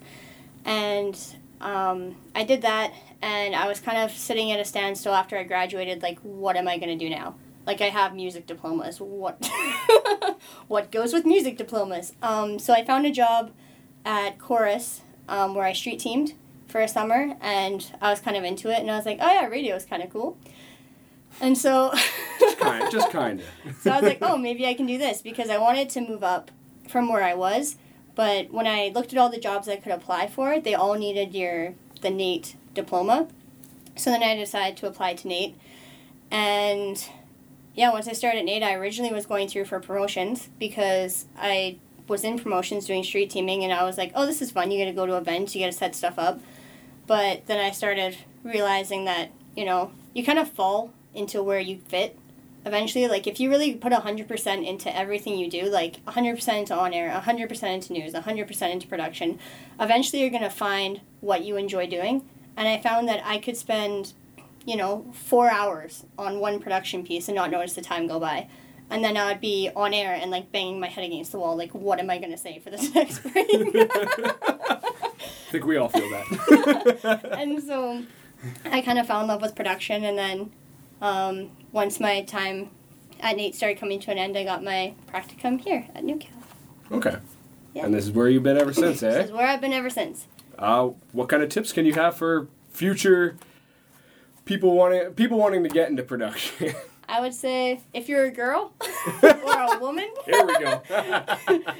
And 0.63 1.20
um, 1.60 2.15
I 2.36 2.44
did 2.44 2.62
that, 2.62 2.94
and 3.24 3.56
I 3.56 3.67
was 3.67 3.79
kind 3.79 3.98
of 3.98 4.12
sitting 4.12 4.51
at 4.51 4.60
a 4.60 4.65
standstill 4.65 5.15
after 5.15 5.36
I 5.36 5.44
graduated. 5.44 6.03
Like, 6.03 6.20
what 6.20 6.56
am 6.56 6.67
I 6.67 6.77
going 6.77 6.96
to 6.96 7.03
do 7.03 7.10
now? 7.10 7.34
Like, 7.65 7.82
I 7.82 7.89
have 7.89 8.13
music 8.13 8.46
diplomas. 8.46 9.01
What? 9.01 9.50
what 10.67 10.91
goes 10.91 11.13
with 11.13 11.25
music 11.25 11.58
diplomas? 11.58 12.13
Um, 12.22 12.60
so 12.60 12.72
I 12.72 12.86
found 12.86 13.08
a 13.08 13.12
job 13.12 13.51
at 14.06 14.38
Corus 14.38 15.01
um, 15.27 15.56
where 15.56 15.65
I 15.65 15.74
street 15.74 16.00
teamed 16.00 16.34
for 16.67 16.82
a 16.82 16.88
summer, 16.88 17.36
and 17.41 17.91
I 18.00 18.12
was 18.12 18.20
kind 18.20 18.38
of 18.38 18.44
into 18.44 18.70
it, 18.70 18.79
and 18.79 18.91
I 18.91 18.96
was 18.96 19.08
like, 19.08 19.17
oh 19.22 19.34
yeah, 19.34 19.48
radio 19.48 19.75
is 19.75 19.86
kind 19.86 20.03
of 20.03 20.12
cool. 20.12 20.38
And 21.39 21.58
so, 21.58 21.94
Kind, 22.60 22.91
just 22.91 23.12
kind 23.12 23.39
of. 23.39 23.75
so 23.82 23.91
I 23.91 23.96
was 24.01 24.03
like, 24.03 24.20
oh, 24.22 24.38
maybe 24.38 24.65
I 24.65 24.74
can 24.74 24.86
do 24.86 24.98
this 24.98 25.22
because 25.22 25.50
I 25.50 25.58
wanted 25.58 25.89
to 25.91 26.01
move 26.01 26.24
up 26.24 26.51
from 26.88 27.08
where 27.10 27.24
I 27.24 27.34
was. 27.34 27.77
But 28.15 28.51
when 28.51 28.65
I 28.65 28.91
looked 28.94 29.13
at 29.13 29.20
all 29.20 29.29
the 29.29 29.39
jobs 29.39 29.70
I 29.70 29.75
could 29.75 29.91
apply 29.91 30.27
for, 30.27 30.60
they 30.60 30.74
all 30.74 30.96
needed 30.96 31.36
your 31.36 31.75
the 32.01 32.10
NAIT 32.10 32.56
diploma. 32.74 33.27
So 33.96 34.10
then 34.10 34.24
I 34.24 34.36
decided 34.36 34.77
to 34.77 34.88
apply 34.88 35.13
to 35.15 35.27
NAIT. 35.27 35.56
And 36.32 37.03
yeah, 37.75 37.91
once 37.91 38.08
I 38.08 38.13
started 38.13 38.39
at 38.39 38.46
NAIT, 38.46 38.63
I 38.63 38.74
originally 38.74 39.13
was 39.13 39.25
going 39.25 39.48
through 39.48 39.65
for 39.65 39.79
promotions 39.79 40.50
because 40.58 41.25
I 41.38 41.77
was 42.08 42.24
in 42.24 42.39
promotions 42.39 42.86
doing 42.86 43.03
street 43.03 43.29
teaming 43.29 43.63
and 43.63 43.74
I 43.74 43.84
was 43.84 43.98
like, 43.98 44.12
oh, 44.15 44.25
this 44.25 44.41
is 44.41 44.51
fun. 44.51 44.72
You 44.72 44.77
get 44.77 44.86
to 44.86 44.94
go 44.94 45.06
to 45.06 45.17
events, 45.17 45.56
you 45.56 45.60
get 45.60 45.72
to 45.72 45.77
set 45.77 45.96
stuff 45.96 46.17
up. 46.17 46.39
But 47.06 47.46
then 47.48 47.60
I 47.63 47.72
started 47.72 48.17
realizing 48.44 49.06
that, 49.06 49.32
you 49.56 49.65
know, 49.65 49.91
you 50.13 50.24
kind 50.25 50.39
of 50.39 50.50
fall 50.50 50.91
into 51.13 51.41
where 51.44 51.60
you 51.60 51.79
fit 51.88 52.17
eventually, 52.66 53.08
like 53.08 53.28
if 53.28 53.40
you 53.40 53.50
really 53.50 53.76
put 53.76 53.94
100% 53.94 54.68
into 54.68 54.96
everything 54.96 55.38
you 55.38 55.50
do, 55.50 55.64
like 55.64 56.04
100% 56.06 56.60
into 56.60 56.76
on 56.76 56.94
air, 56.94 57.10
100% 57.10 57.74
into 57.74 57.94
news, 57.94 58.14
100% 58.14 58.72
into 58.72 58.88
production, 58.88 59.40
eventually 59.80 60.22
you're 60.22 60.32
going 60.32 60.44
to 60.44 60.50
find 60.50 61.02
what 61.22 61.44
you 61.44 61.58
enjoy 61.58 61.88
doing. 61.88 62.28
And 62.56 62.68
I 62.68 62.80
found 62.80 63.08
that 63.08 63.22
I 63.26 63.38
could 63.38 63.56
spend, 63.56 64.14
you 64.66 64.76
know, 64.76 65.06
four 65.14 65.50
hours 65.50 66.06
on 66.18 66.40
one 66.40 66.60
production 66.60 67.06
piece 67.06 67.28
and 67.28 67.36
not 67.36 67.52
notice 67.52 67.74
the 67.74 67.82
time 67.82 68.08
go 68.08 68.20
by. 68.20 68.48
And 68.90 69.04
then 69.04 69.18
I'd 69.18 69.42
be 69.42 69.70
on 69.76 69.94
air 69.94 70.14
and 70.14 70.32
like 70.32 70.52
banging 70.52 70.80
my 70.80 70.88
head 70.88 71.04
against 71.04 71.32
the 71.32 71.40
wall, 71.40 71.58
like, 71.58 71.74
what 71.74 72.00
am 72.00 72.10
I 72.10 72.18
going 72.18 72.32
to 72.32 72.38
say 72.38 72.60
for 72.60 72.70
this 72.70 72.94
next 72.96 73.20
break? 73.20 73.48
I 73.50 74.80
think 75.52 75.66
we 75.66 75.78
all 75.78 75.90
feel 75.90 76.10
that. 76.10 77.30
and 77.38 77.62
so 77.62 78.04
I 78.66 78.82
kind 78.82 78.98
of 78.98 79.08
fell 79.08 79.22
in 79.22 79.28
love 79.28 79.42
with 79.42 79.56
production, 79.56 80.04
and 80.04 80.18
then 80.18 80.52
um, 81.01 81.51
once 81.72 82.00
my 82.00 82.22
time 82.24 82.70
at 83.20 83.36
NAIT 83.36 83.56
started 83.56 83.80
coming 83.80 84.00
to 84.01 84.12
an 84.12 84.18
end, 84.18 84.38
I 84.38 84.44
got 84.44 84.63
my 84.63 84.94
practicum 85.12 85.60
here 85.60 85.88
at 85.96 86.04
Newcap. 86.04 86.27
okay. 86.92 87.18
Yeah. 87.74 87.86
And 87.86 87.94
this 87.94 88.06
is 88.06 88.12
where 88.12 88.27
you've 88.27 88.44
been 88.44 88.58
ever 88.58 88.74
since, 88.74 89.04
eh? 89.04 89.10
This 89.12 89.25
is 89.27 89.32
where 89.32 89.48
I've 89.48 89.62
been 89.62 89.74
ever 89.74 89.89
since. 89.89 90.25
Uh, 90.58 90.89
what 91.12 91.30
kind 91.30 91.44
of 91.44 91.50
tips 91.50 91.72
can 91.72 91.86
you 91.86 91.94
have 91.94 92.16
for 92.16 92.48
future 92.72 93.38
people 94.46 94.74
wanting 94.74 95.12
people 95.13 95.38
wanting 95.38 95.62
to 95.63 95.70
get 95.70 95.89
into 95.89 96.01
production? 96.01 96.74
I 97.10 97.22
would 97.22 97.34
say 97.34 97.82
if 97.94 98.10
you're 98.10 98.25
a 98.25 98.32
girl 98.32 98.74
or 99.24 99.30
a 99.30 99.77
woman, 99.80 100.10
Here 100.25 100.46
we 100.46 100.60
go. 100.60 100.82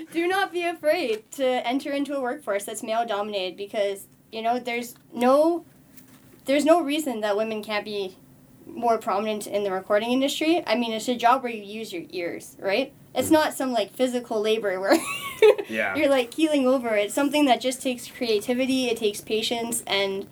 do 0.14 0.28
not 0.28 0.52
be 0.54 0.64
afraid 0.66 1.30
to 1.32 1.46
enter 1.68 1.92
into 1.92 2.16
a 2.16 2.22
workforce 2.22 2.64
that's 2.66 2.84
male 2.84 3.06
dominated 3.06 3.58
because 3.58 4.06
you 4.32 4.42
know 4.42 4.60
there's 4.60 4.96
no 5.14 5.66
there's 6.46 6.64
no 6.64 6.82
reason 6.82 7.22
that 7.22 7.36
women 7.36 7.64
can't 7.64 7.84
be 7.84 8.16
more 8.68 8.98
prominent 8.98 9.48
in 9.48 9.64
the 9.64 9.72
recording 9.72 10.12
industry. 10.12 10.64
I 10.66 10.76
mean, 10.76 10.94
it's 10.94 11.08
a 11.08 11.16
job 11.16 11.44
where 11.44 11.52
you 11.52 11.64
use 11.64 11.92
your 11.94 12.04
ears, 12.12 12.56
right? 12.60 12.94
It's 13.16 13.30
mm. 13.30 13.34
not 13.34 13.54
some 13.54 13.72
like 13.72 13.92
physical 13.92 14.42
labor 14.42 14.80
where 14.80 14.98
Yeah. 15.70 15.96
you're 15.96 16.10
like 16.10 16.32
keeling 16.32 16.68
over. 16.68 16.90
It's 16.90 17.14
something 17.14 17.46
that 17.46 17.62
just 17.62 17.82
takes 17.82 18.08
creativity, 18.08 18.88
it 18.88 18.98
takes 18.98 19.22
patience, 19.22 19.84
and 19.88 20.28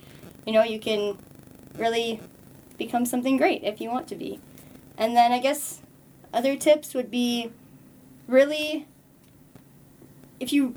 you 0.46 0.54
know, 0.54 0.64
you 0.64 0.80
can 0.80 1.18
really 1.78 2.20
become 2.78 3.06
something 3.06 3.38
great 3.38 3.64
if 3.64 3.82
you 3.82 3.90
want 3.90 4.08
to 4.10 4.16
be. 4.16 4.40
And 4.98 5.16
then 5.16 5.32
I 5.32 5.40
guess 5.40 5.82
other 6.34 6.56
tips 6.56 6.94
would 6.94 7.10
be 7.10 7.52
really 8.28 8.88
if 10.40 10.52
you 10.52 10.76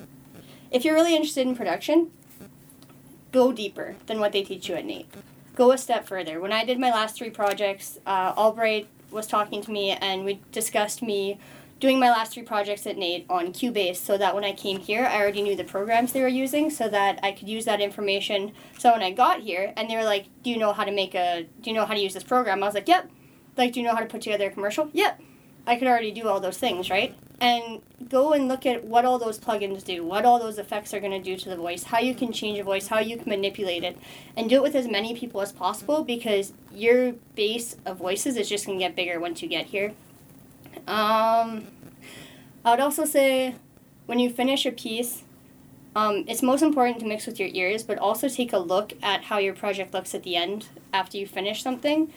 if 0.71 0.85
you're 0.85 0.95
really 0.95 1.15
interested 1.15 1.47
in 1.47 1.57
production, 1.57 2.11
go 3.33 3.53
deeper 3.53 3.97
than 4.07 4.21
what 4.21 4.33
they 4.33 4.43
teach 4.43 4.69
you 4.69 4.75
at 4.75 4.85
NAIT. 4.85 5.07
Go 5.59 5.73
a 5.73 5.77
step 5.77 6.07
further. 6.07 6.41
When 6.41 6.53
I 6.53 6.65
did 6.65 6.79
my 6.79 6.91
last 6.91 7.17
three 7.17 7.31
projects, 7.31 7.99
uh, 8.07 8.33
Albright 8.37 8.87
was 9.11 9.27
talking 9.27 9.61
to 9.63 9.73
me 9.73 9.91
and 9.91 10.25
we 10.25 10.41
discussed 10.53 11.03
me 11.03 11.41
doing 11.81 11.99
my 11.99 12.11
last 12.11 12.33
three 12.33 12.45
projects 12.45 12.87
at 12.87 12.97
NAIT 12.97 13.27
on 13.29 13.49
Cubase 13.49 13.97
so 13.97 14.17
that 14.19 14.37
when 14.37 14.45
I 14.45 14.53
came 14.53 14.79
here, 14.79 15.05
I 15.05 15.21
already 15.21 15.43
knew 15.43 15.57
the 15.57 15.65
programs 15.65 16.13
they 16.13 16.21
were 16.21 16.29
using 16.29 16.71
so 16.71 16.89
that 16.89 17.19
I 17.25 17.33
could 17.33 17.49
use 17.49 17.65
that 17.65 17.81
information. 17.81 18.53
So 18.79 18.93
when 18.93 19.03
I 19.03 19.11
got 19.11 19.41
here 19.41 19.73
and 19.77 19.91
they 19.91 19.97
were 19.97 20.05
like, 20.05 20.27
Do 20.45 20.51
you 20.51 20.59
know 20.59 20.73
how 20.73 20.85
to 20.85 20.93
make 20.93 21.17
a, 21.17 21.49
do 21.61 21.71
you 21.71 21.75
know 21.75 21.87
how 21.87 21.95
to 21.95 22.01
use 22.01 22.15
this 22.15 22.23
program? 22.23 22.63
I 22.63 22.67
was 22.67 22.77
like, 22.77 22.87
Yep. 22.87 23.11
Like, 23.57 23.73
do 23.73 23.81
you 23.81 23.87
know 23.87 23.97
how 23.97 24.01
to 24.01 24.07
put 24.07 24.21
together 24.21 24.47
a 24.47 24.51
commercial? 24.51 24.89
Yep. 24.93 25.21
I 25.67 25.75
could 25.75 25.89
already 25.89 26.13
do 26.13 26.29
all 26.29 26.39
those 26.39 26.59
things, 26.59 26.89
right? 26.89 27.17
And 27.41 27.83
go 28.09 28.33
and 28.33 28.49
look 28.49 28.67
at 28.67 28.85
what 28.85 29.05
all 29.05 29.19
those 29.19 29.39
plugins 29.39 29.85
do, 29.85 30.05
what 30.05 30.25
all 30.25 30.41
those 30.41 30.59
effects 30.59 30.93
are 30.93 30.99
going 30.99 31.13
to 31.13 31.23
do 31.23 31.37
to 31.37 31.49
the 31.49 31.57
voice, 31.57 31.85
how 31.85 32.01
you 32.01 32.13
can 32.15 32.33
change 32.33 32.59
a 32.59 32.65
voice, 32.65 32.89
how 32.89 32.99
you 32.99 33.17
can 33.17 33.29
manipulate 33.29 33.85
it, 33.85 33.97
and 34.37 34.51
do 34.51 34.57
it 34.57 34.63
with 34.63 34.75
as 34.75 34.89
many 34.89 35.15
people 35.15 35.41
as 35.41 35.53
possible 35.53 36.03
because 36.03 36.53
your 36.73 37.13
base 37.37 37.77
of 37.87 37.99
voices 37.99 38.37
is 38.37 38.49
just 38.49 38.67
going 38.67 38.79
to 38.79 38.85
get 38.85 38.97
bigger 38.97 39.21
once 39.21 39.41
you 39.41 39.49
get 39.49 39.67
here. 39.67 39.93
Um, 40.89 41.67
I 42.65 42.73
would 42.73 42.81
also 42.81 43.05
say 43.05 43.55
when 44.07 44.19
you 44.19 44.31
finish 44.31 44.67
a 44.67 44.73
piece, 44.73 45.23
um, 45.95 46.25
it's 46.27 46.43
most 46.43 46.63
important 46.63 47.01
to 47.01 47.07
mix 47.07 47.27
with 47.27 47.39
your 47.39 47.49
ears, 47.53 47.83
but 47.83 47.99
also 47.99 48.29
take 48.29 48.53
a 48.53 48.59
look 48.59 48.93
at 49.03 49.25
how 49.25 49.39
your 49.39 49.55
project 49.55 49.93
looks 49.93 50.15
at 50.15 50.23
the 50.23 50.37
end 50.37 50.69
after 50.93 51.19
you 51.19 51.27
finish 51.27 51.63
something 51.63 52.13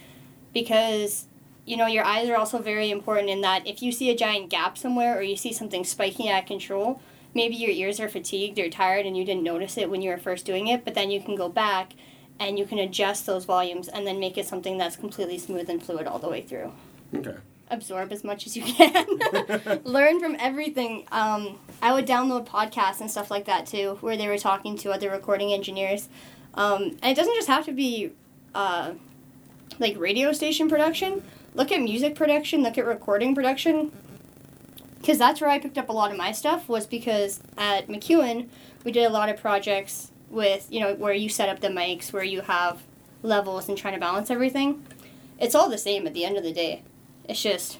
because 0.53 1.25
you 1.71 1.77
know, 1.77 1.87
your 1.87 2.03
eyes 2.03 2.27
are 2.27 2.35
also 2.35 2.61
very 2.61 2.91
important 2.91 3.29
in 3.29 3.39
that 3.39 3.65
if 3.65 3.81
you 3.81 3.93
see 3.93 4.09
a 4.09 4.15
giant 4.15 4.49
gap 4.49 4.77
somewhere 4.77 5.17
or 5.17 5.21
you 5.21 5.37
see 5.37 5.53
something 5.53 5.85
spiking 5.85 6.27
out 6.27 6.41
of 6.41 6.45
control, 6.45 7.01
maybe 7.33 7.55
your 7.55 7.71
ears 7.71 7.97
are 7.97 8.09
fatigued 8.09 8.59
or 8.59 8.69
tired 8.69 9.05
and 9.05 9.15
you 9.15 9.23
didn't 9.23 9.43
notice 9.43 9.77
it 9.77 9.89
when 9.89 10.01
you 10.01 10.09
were 10.09 10.17
first 10.17 10.45
doing 10.45 10.67
it, 10.67 10.83
but 10.83 10.95
then 10.95 11.09
you 11.09 11.21
can 11.21 11.33
go 11.33 11.47
back 11.47 11.93
and 12.41 12.59
you 12.59 12.65
can 12.65 12.77
adjust 12.77 13.25
those 13.25 13.45
volumes 13.45 13.87
and 13.87 14.05
then 14.05 14.19
make 14.19 14.37
it 14.37 14.45
something 14.45 14.77
that's 14.77 14.97
completely 14.97 15.37
smooth 15.37 15.69
and 15.69 15.81
fluid 15.81 16.07
all 16.07 16.19
the 16.19 16.27
way 16.27 16.41
through. 16.41 16.73
Okay. 17.15 17.37
Absorb 17.69 18.11
as 18.11 18.25
much 18.25 18.45
as 18.45 18.57
you 18.57 18.63
can. 18.63 19.05
Learn 19.85 20.19
from 20.19 20.35
everything. 20.39 21.05
Um, 21.09 21.57
I 21.81 21.93
would 21.93 22.05
download 22.05 22.45
podcasts 22.45 22.99
and 22.99 23.09
stuff 23.09 23.31
like 23.31 23.45
that 23.45 23.65
too, 23.65 23.97
where 24.01 24.17
they 24.17 24.27
were 24.27 24.37
talking 24.37 24.77
to 24.79 24.91
other 24.91 25.09
recording 25.09 25.53
engineers. 25.53 26.09
Um, 26.53 26.97
and 27.01 27.13
it 27.13 27.15
doesn't 27.15 27.35
just 27.35 27.47
have 27.47 27.63
to 27.67 27.71
be 27.71 28.11
uh, 28.53 28.91
like 29.79 29.97
radio 29.97 30.33
station 30.33 30.67
production 30.67 31.23
look 31.53 31.71
at 31.71 31.81
music 31.81 32.15
production, 32.15 32.63
look 32.63 32.77
at 32.77 32.85
recording 32.85 33.35
production. 33.35 33.91
Because 34.99 35.17
that's 35.17 35.41
where 35.41 35.49
I 35.49 35.59
picked 35.59 35.77
up 35.77 35.89
a 35.89 35.93
lot 35.93 36.11
of 36.11 36.17
my 36.17 36.31
stuff, 36.31 36.69
was 36.69 36.85
because 36.85 37.41
at 37.57 37.87
MacEwan, 37.87 38.47
we 38.83 38.91
did 38.91 39.03
a 39.03 39.09
lot 39.09 39.29
of 39.29 39.37
projects 39.37 40.11
with, 40.29 40.67
you 40.69 40.79
know, 40.79 40.93
where 40.93 41.13
you 41.13 41.27
set 41.27 41.49
up 41.49 41.59
the 41.59 41.69
mics, 41.69 42.13
where 42.13 42.23
you 42.23 42.41
have 42.41 42.83
levels 43.23 43.67
and 43.67 43.77
trying 43.77 43.95
to 43.95 43.99
balance 43.99 44.29
everything. 44.29 44.85
It's 45.39 45.55
all 45.55 45.69
the 45.69 45.77
same 45.77 46.05
at 46.05 46.13
the 46.13 46.23
end 46.23 46.37
of 46.37 46.43
the 46.43 46.53
day. 46.53 46.83
It's 47.27 47.41
just, 47.41 47.79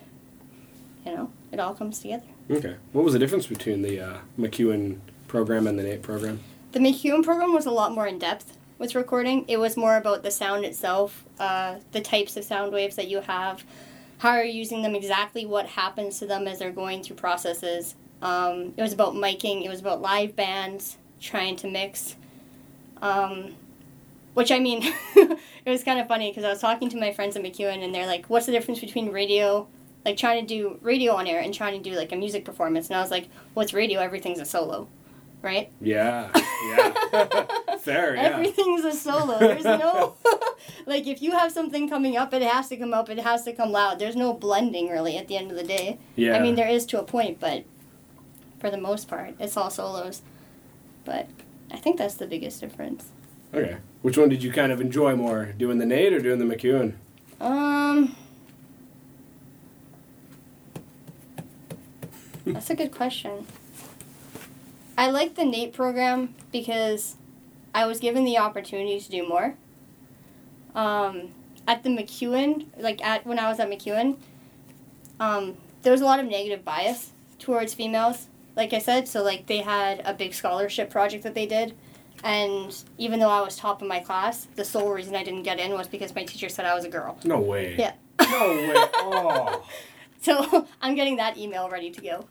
you 1.05 1.15
know, 1.15 1.31
it 1.51 1.59
all 1.59 1.75
comes 1.75 1.99
together. 1.99 2.25
Okay. 2.49 2.75
What 2.91 3.03
was 3.03 3.13
the 3.13 3.19
difference 3.19 3.45
between 3.47 3.83
the 3.83 3.99
uh, 3.99 4.17
MacEwan 4.37 4.99
program 5.27 5.67
and 5.67 5.77
the 5.77 5.83
NAIT 5.83 6.01
program? 6.01 6.39
The 6.71 6.79
MacEwan 6.79 7.23
program 7.23 7.53
was 7.53 7.65
a 7.65 7.71
lot 7.71 7.93
more 7.93 8.07
in 8.07 8.17
depth 8.17 8.57
with 8.81 8.95
recording. 8.95 9.45
It 9.47 9.57
was 9.57 9.77
more 9.77 9.95
about 9.95 10.23
the 10.23 10.31
sound 10.31 10.65
itself, 10.65 11.23
uh, 11.39 11.75
the 11.91 12.01
types 12.01 12.35
of 12.35 12.43
sound 12.43 12.73
waves 12.73 12.95
that 12.95 13.07
you 13.07 13.21
have, 13.21 13.63
how 14.17 14.33
you're 14.37 14.45
using 14.45 14.81
them, 14.81 14.95
exactly 14.95 15.45
what 15.45 15.67
happens 15.67 16.17
to 16.17 16.25
them 16.25 16.47
as 16.47 16.57
they're 16.57 16.71
going 16.71 17.03
through 17.03 17.17
processes. 17.17 17.93
Um, 18.23 18.73
it 18.75 18.81
was 18.81 18.91
about 18.91 19.13
miking. 19.13 19.63
It 19.63 19.69
was 19.69 19.79
about 19.79 20.01
live 20.01 20.35
bands 20.35 20.97
trying 21.21 21.57
to 21.57 21.67
mix. 21.69 22.15
Um, 23.03 23.53
which 24.33 24.51
I 24.51 24.57
mean, 24.57 24.81
it 25.15 25.39
was 25.67 25.83
kind 25.83 25.99
of 25.99 26.07
funny 26.07 26.31
because 26.31 26.43
I 26.43 26.49
was 26.49 26.59
talking 26.59 26.89
to 26.89 26.97
my 26.97 27.13
friends 27.13 27.35
at 27.35 27.43
MacEwan 27.43 27.83
and 27.83 27.93
they're 27.93 28.07
like, 28.07 28.25
"What's 28.27 28.47
the 28.47 28.51
difference 28.51 28.79
between 28.79 29.11
radio?" 29.11 29.67
Like 30.03 30.17
trying 30.17 30.41
to 30.41 30.47
do 30.47 30.79
radio 30.81 31.13
on 31.13 31.27
air 31.27 31.39
and 31.39 31.53
trying 31.53 31.81
to 31.81 31.89
do 31.89 31.95
like 31.95 32.11
a 32.11 32.15
music 32.15 32.45
performance, 32.45 32.87
and 32.87 32.97
I 32.97 33.01
was 33.01 33.11
like, 33.11 33.27
"What's 33.53 33.73
radio? 33.73 33.99
Everything's 33.99 34.39
a 34.39 34.45
solo, 34.45 34.87
right?" 35.41 35.71
Yeah. 35.81 36.29
Yeah. 36.69 37.45
Fair. 37.79 38.15
Yeah. 38.15 38.21
Everything's 38.21 38.85
a 38.85 38.93
solo. 38.93 39.39
There's 39.39 39.63
no 39.63 40.15
like 40.85 41.07
if 41.07 41.21
you 41.21 41.31
have 41.31 41.51
something 41.51 41.89
coming 41.89 42.17
up, 42.17 42.33
it 42.33 42.41
has 42.41 42.69
to 42.69 42.77
come 42.77 42.93
up. 42.93 43.09
It 43.09 43.19
has 43.19 43.43
to 43.43 43.53
come 43.53 43.71
loud. 43.71 43.99
There's 43.99 44.15
no 44.15 44.33
blending 44.33 44.89
really 44.89 45.17
at 45.17 45.27
the 45.27 45.37
end 45.37 45.51
of 45.51 45.57
the 45.57 45.63
day. 45.63 45.99
Yeah. 46.15 46.35
I 46.37 46.41
mean, 46.41 46.55
there 46.55 46.69
is 46.69 46.85
to 46.87 46.99
a 46.99 47.03
point, 47.03 47.39
but 47.39 47.63
for 48.59 48.69
the 48.69 48.77
most 48.77 49.07
part, 49.07 49.35
it's 49.39 49.57
all 49.57 49.69
solos. 49.69 50.21
But 51.03 51.27
I 51.71 51.77
think 51.77 51.97
that's 51.97 52.15
the 52.15 52.27
biggest 52.27 52.61
difference. 52.61 53.09
Okay. 53.53 53.77
Which 54.01 54.17
one 54.17 54.29
did 54.29 54.43
you 54.43 54.51
kind 54.51 54.71
of 54.71 54.79
enjoy 54.79 55.15
more, 55.15 55.45
doing 55.57 55.79
the 55.79 55.85
NAIT 55.85 56.13
or 56.13 56.19
doing 56.19 56.39
the 56.39 56.45
MacEwan? 56.45 56.93
Um, 57.39 58.15
that's 62.45 62.69
a 62.69 62.75
good 62.75 62.91
question. 62.91 63.45
I 65.01 65.09
like 65.09 65.33
the 65.33 65.45
NAIT 65.45 65.73
program 65.73 66.35
because 66.51 67.15
I 67.73 67.87
was 67.87 67.99
given 67.99 68.23
the 68.23 68.37
opportunity 68.37 68.99
to 68.99 69.09
do 69.09 69.27
more. 69.27 69.55
Um, 70.75 71.29
at 71.67 71.81
the 71.81 71.89
MacEwan, 71.89 72.67
like 72.77 73.03
at 73.03 73.25
when 73.25 73.39
I 73.39 73.49
was 73.49 73.59
at 73.59 73.67
MacEwan, 73.67 74.17
um, 75.19 75.57
there 75.81 75.91
was 75.91 76.01
a 76.01 76.05
lot 76.05 76.19
of 76.19 76.27
negative 76.27 76.63
bias 76.63 77.13
towards 77.39 77.73
females. 77.73 78.27
Like 78.55 78.73
I 78.73 78.77
said, 78.77 79.07
so 79.07 79.23
like 79.23 79.47
they 79.47 79.57
had 79.57 80.03
a 80.05 80.13
big 80.13 80.35
scholarship 80.35 80.91
project 80.91 81.23
that 81.23 81.33
they 81.33 81.47
did, 81.47 81.75
and 82.23 82.71
even 82.99 83.19
though 83.19 83.31
I 83.31 83.41
was 83.41 83.55
top 83.55 83.81
of 83.81 83.87
my 83.87 84.01
class, 84.01 84.49
the 84.55 84.63
sole 84.63 84.91
reason 84.91 85.15
I 85.15 85.23
didn't 85.23 85.41
get 85.41 85.59
in 85.59 85.71
was 85.71 85.87
because 85.87 86.13
my 86.13 86.25
teacher 86.25 86.47
said 86.47 86.67
I 86.67 86.75
was 86.75 86.85
a 86.85 86.89
girl. 86.89 87.17
No 87.23 87.39
way. 87.39 87.75
Yeah. 87.75 87.93
No 88.21 88.49
way. 88.49 88.75
Oh. 88.97 89.65
So 90.21 90.67
I'm 90.81 90.93
getting 90.93 91.15
that 91.15 91.39
email 91.39 91.71
ready 91.71 91.89
to 91.89 92.01
go. 92.01 92.27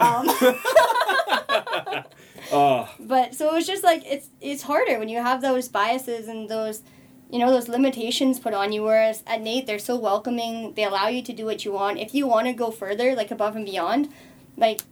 Um, 0.00 0.28
Oh. 2.52 2.88
but 3.00 3.34
so 3.34 3.48
it 3.48 3.54
was 3.54 3.66
just 3.66 3.82
like 3.82 4.04
it's 4.04 4.28
it's 4.40 4.62
harder 4.62 4.98
when 4.98 5.08
you 5.08 5.18
have 5.22 5.40
those 5.40 5.66
biases 5.68 6.28
and 6.28 6.48
those 6.48 6.82
you 7.30 7.38
know 7.38 7.50
those 7.50 7.68
limitations 7.68 8.38
put 8.38 8.52
on 8.52 8.70
you 8.70 8.82
whereas 8.82 9.22
at 9.26 9.40
NAIT 9.40 9.66
they're 9.66 9.78
so 9.78 9.96
welcoming 9.96 10.74
they 10.74 10.84
allow 10.84 11.08
you 11.08 11.22
to 11.22 11.32
do 11.32 11.46
what 11.46 11.64
you 11.64 11.72
want 11.72 11.98
if 11.98 12.14
you 12.14 12.26
want 12.26 12.46
to 12.46 12.52
go 12.52 12.70
further 12.70 13.14
like 13.14 13.30
above 13.30 13.56
and 13.56 13.64
beyond 13.64 14.08
like 14.56 14.82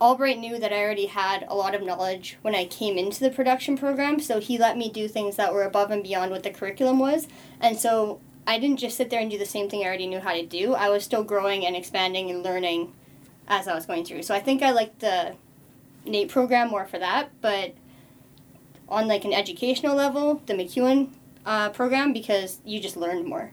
Albright 0.00 0.38
knew 0.38 0.58
that 0.58 0.72
I 0.72 0.80
already 0.82 1.06
had 1.06 1.44
a 1.48 1.54
lot 1.54 1.74
of 1.74 1.82
knowledge 1.82 2.36
when 2.42 2.54
I 2.54 2.64
came 2.66 2.98
into 2.98 3.20
the 3.20 3.30
production 3.30 3.76
program 3.78 4.20
so 4.20 4.38
he 4.38 4.58
let 4.58 4.76
me 4.76 4.90
do 4.90 5.08
things 5.08 5.36
that 5.36 5.54
were 5.54 5.64
above 5.64 5.90
and 5.90 6.02
beyond 6.02 6.30
what 6.30 6.42
the 6.42 6.50
curriculum 6.50 6.98
was 6.98 7.26
and 7.60 7.78
so 7.78 8.20
I 8.46 8.58
didn't 8.58 8.78
just 8.78 8.96
sit 8.96 9.08
there 9.10 9.20
and 9.20 9.30
do 9.30 9.38
the 9.38 9.46
same 9.46 9.70
thing 9.70 9.82
I 9.82 9.86
already 9.86 10.06
knew 10.06 10.20
how 10.20 10.34
to 10.34 10.44
do. 10.44 10.74
I 10.74 10.90
was 10.90 11.02
still 11.02 11.24
growing 11.24 11.64
and 11.64 11.74
expanding 11.74 12.30
and 12.30 12.42
learning 12.42 12.92
as 13.48 13.68
I 13.68 13.74
was 13.74 13.86
going 13.86 14.04
through. 14.04 14.22
So 14.22 14.34
I 14.34 14.40
think 14.40 14.62
I 14.62 14.70
liked 14.70 15.00
the 15.00 15.34
NAIT 16.06 16.28
program 16.28 16.70
more 16.70 16.86
for 16.86 16.98
that, 16.98 17.30
but 17.40 17.74
on 18.88 19.08
like 19.08 19.24
an 19.24 19.32
educational 19.32 19.94
level, 19.96 20.42
the 20.46 20.54
MacEwan 20.54 21.08
uh, 21.46 21.70
program 21.70 22.12
because 22.12 22.58
you 22.64 22.80
just 22.80 22.96
learned 22.96 23.26
more. 23.26 23.50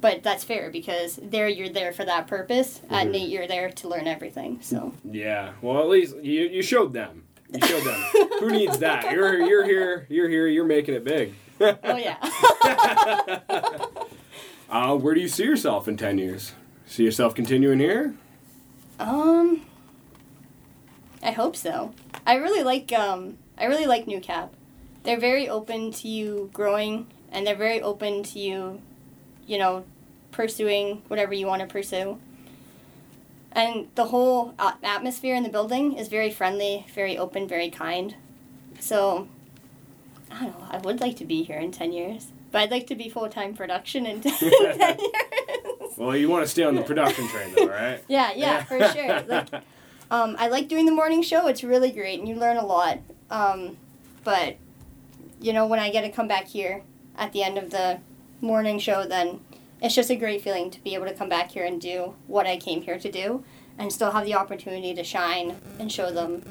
But 0.00 0.22
that's 0.22 0.44
fair 0.44 0.70
because 0.70 1.18
there 1.22 1.46
you're 1.48 1.68
there 1.68 1.92
for 1.92 2.04
that 2.06 2.26
purpose. 2.26 2.80
At 2.88 3.06
Mhm. 3.08 3.10
NAIT 3.12 3.28
you're 3.28 3.46
there 3.46 3.70
to 3.70 3.88
learn 3.88 4.06
everything. 4.06 4.58
So 4.62 4.94
Yeah. 5.04 5.52
Well, 5.60 5.80
at 5.80 5.88
least 5.88 6.16
you, 6.22 6.42
you 6.48 6.62
showed 6.62 6.92
them. 6.94 7.24
You 7.52 7.66
showed 7.66 7.82
them. 7.84 8.00
Who 8.38 8.50
needs 8.50 8.78
that? 8.78 9.10
You're 9.12 9.40
you're 9.44 9.64
here. 9.64 10.06
You're 10.08 10.28
here. 10.28 10.46
You're 10.46 10.64
making 10.64 10.94
it 10.94 11.04
big. 11.04 11.34
oh 11.60 11.96
yeah. 11.96 12.16
Uh, 14.70 14.94
where 14.96 15.14
do 15.16 15.20
you 15.20 15.26
see 15.26 15.42
yourself 15.42 15.88
in 15.88 15.96
ten 15.96 16.16
years? 16.16 16.52
See 16.86 17.02
yourself 17.02 17.34
continuing 17.34 17.80
here? 17.80 18.14
Um, 19.00 19.62
I 21.22 21.30
hope 21.30 21.56
so. 21.56 21.94
I 22.26 22.34
really 22.34 22.62
like 22.62 22.92
um, 22.92 23.38
I 23.56 23.64
really 23.64 23.86
like 23.86 24.04
Newcap. 24.04 24.50
They're 25.02 25.18
very 25.18 25.48
open 25.48 25.90
to 25.92 26.08
you 26.08 26.50
growing, 26.52 27.06
and 27.32 27.46
they're 27.46 27.56
very 27.56 27.80
open 27.80 28.22
to 28.24 28.38
you, 28.38 28.82
you 29.46 29.58
know, 29.58 29.84
pursuing 30.32 31.02
whatever 31.08 31.32
you 31.32 31.46
want 31.46 31.62
to 31.62 31.66
pursue. 31.66 32.18
And 33.52 33.88
the 33.94 34.06
whole 34.06 34.54
atmosphere 34.58 35.34
in 35.34 35.42
the 35.42 35.48
building 35.48 35.94
is 35.94 36.08
very 36.08 36.30
friendly, 36.30 36.86
very 36.94 37.16
open, 37.16 37.48
very 37.48 37.70
kind. 37.70 38.14
So, 38.78 39.28
I 40.30 40.44
don't 40.44 40.60
know. 40.60 40.66
I 40.70 40.76
would 40.78 41.00
like 41.00 41.16
to 41.16 41.24
be 41.24 41.42
here 41.42 41.58
in 41.58 41.72
ten 41.72 41.92
years, 41.92 42.32
but 42.52 42.60
I'd 42.60 42.70
like 42.70 42.86
to 42.88 42.94
be 42.94 43.08
full 43.08 43.30
time 43.30 43.54
production 43.54 44.04
in 44.04 44.20
ten, 44.20 44.34
10 44.38 44.98
years. 44.98 45.20
Well, 46.00 46.16
you 46.16 46.30
want 46.30 46.46
to 46.46 46.50
stay 46.50 46.62
on 46.62 46.76
the 46.76 46.82
production 46.82 47.28
train, 47.28 47.52
though, 47.54 47.66
right? 47.68 48.02
Yeah, 48.08 48.32
yeah, 48.34 48.64
for 48.64 48.78
sure. 48.88 49.20
Like, 49.20 49.52
um, 50.10 50.34
I 50.38 50.48
like 50.48 50.66
doing 50.66 50.86
the 50.86 50.92
morning 50.92 51.20
show. 51.20 51.46
It's 51.46 51.62
really 51.62 51.90
great, 51.90 52.18
and 52.18 52.26
you 52.26 52.36
learn 52.36 52.56
a 52.56 52.64
lot. 52.64 53.00
Um, 53.30 53.76
but, 54.24 54.56
you 55.42 55.52
know, 55.52 55.66
when 55.66 55.78
I 55.78 55.90
get 55.90 56.00
to 56.00 56.10
come 56.10 56.26
back 56.26 56.46
here 56.46 56.84
at 57.18 57.34
the 57.34 57.42
end 57.42 57.58
of 57.58 57.70
the 57.70 58.00
morning 58.40 58.78
show, 58.78 59.06
then 59.06 59.40
it's 59.82 59.94
just 59.94 60.08
a 60.08 60.16
great 60.16 60.40
feeling 60.40 60.70
to 60.70 60.82
be 60.82 60.94
able 60.94 61.04
to 61.04 61.12
come 61.12 61.28
back 61.28 61.50
here 61.50 61.66
and 61.66 61.78
do 61.78 62.14
what 62.26 62.46
I 62.46 62.56
came 62.56 62.80
here 62.80 62.98
to 62.98 63.12
do, 63.12 63.44
and 63.76 63.92
still 63.92 64.12
have 64.12 64.24
the 64.24 64.34
opportunity 64.34 64.94
to 64.94 65.04
shine 65.04 65.60
and 65.78 65.92
show 65.92 66.10
them 66.10 66.42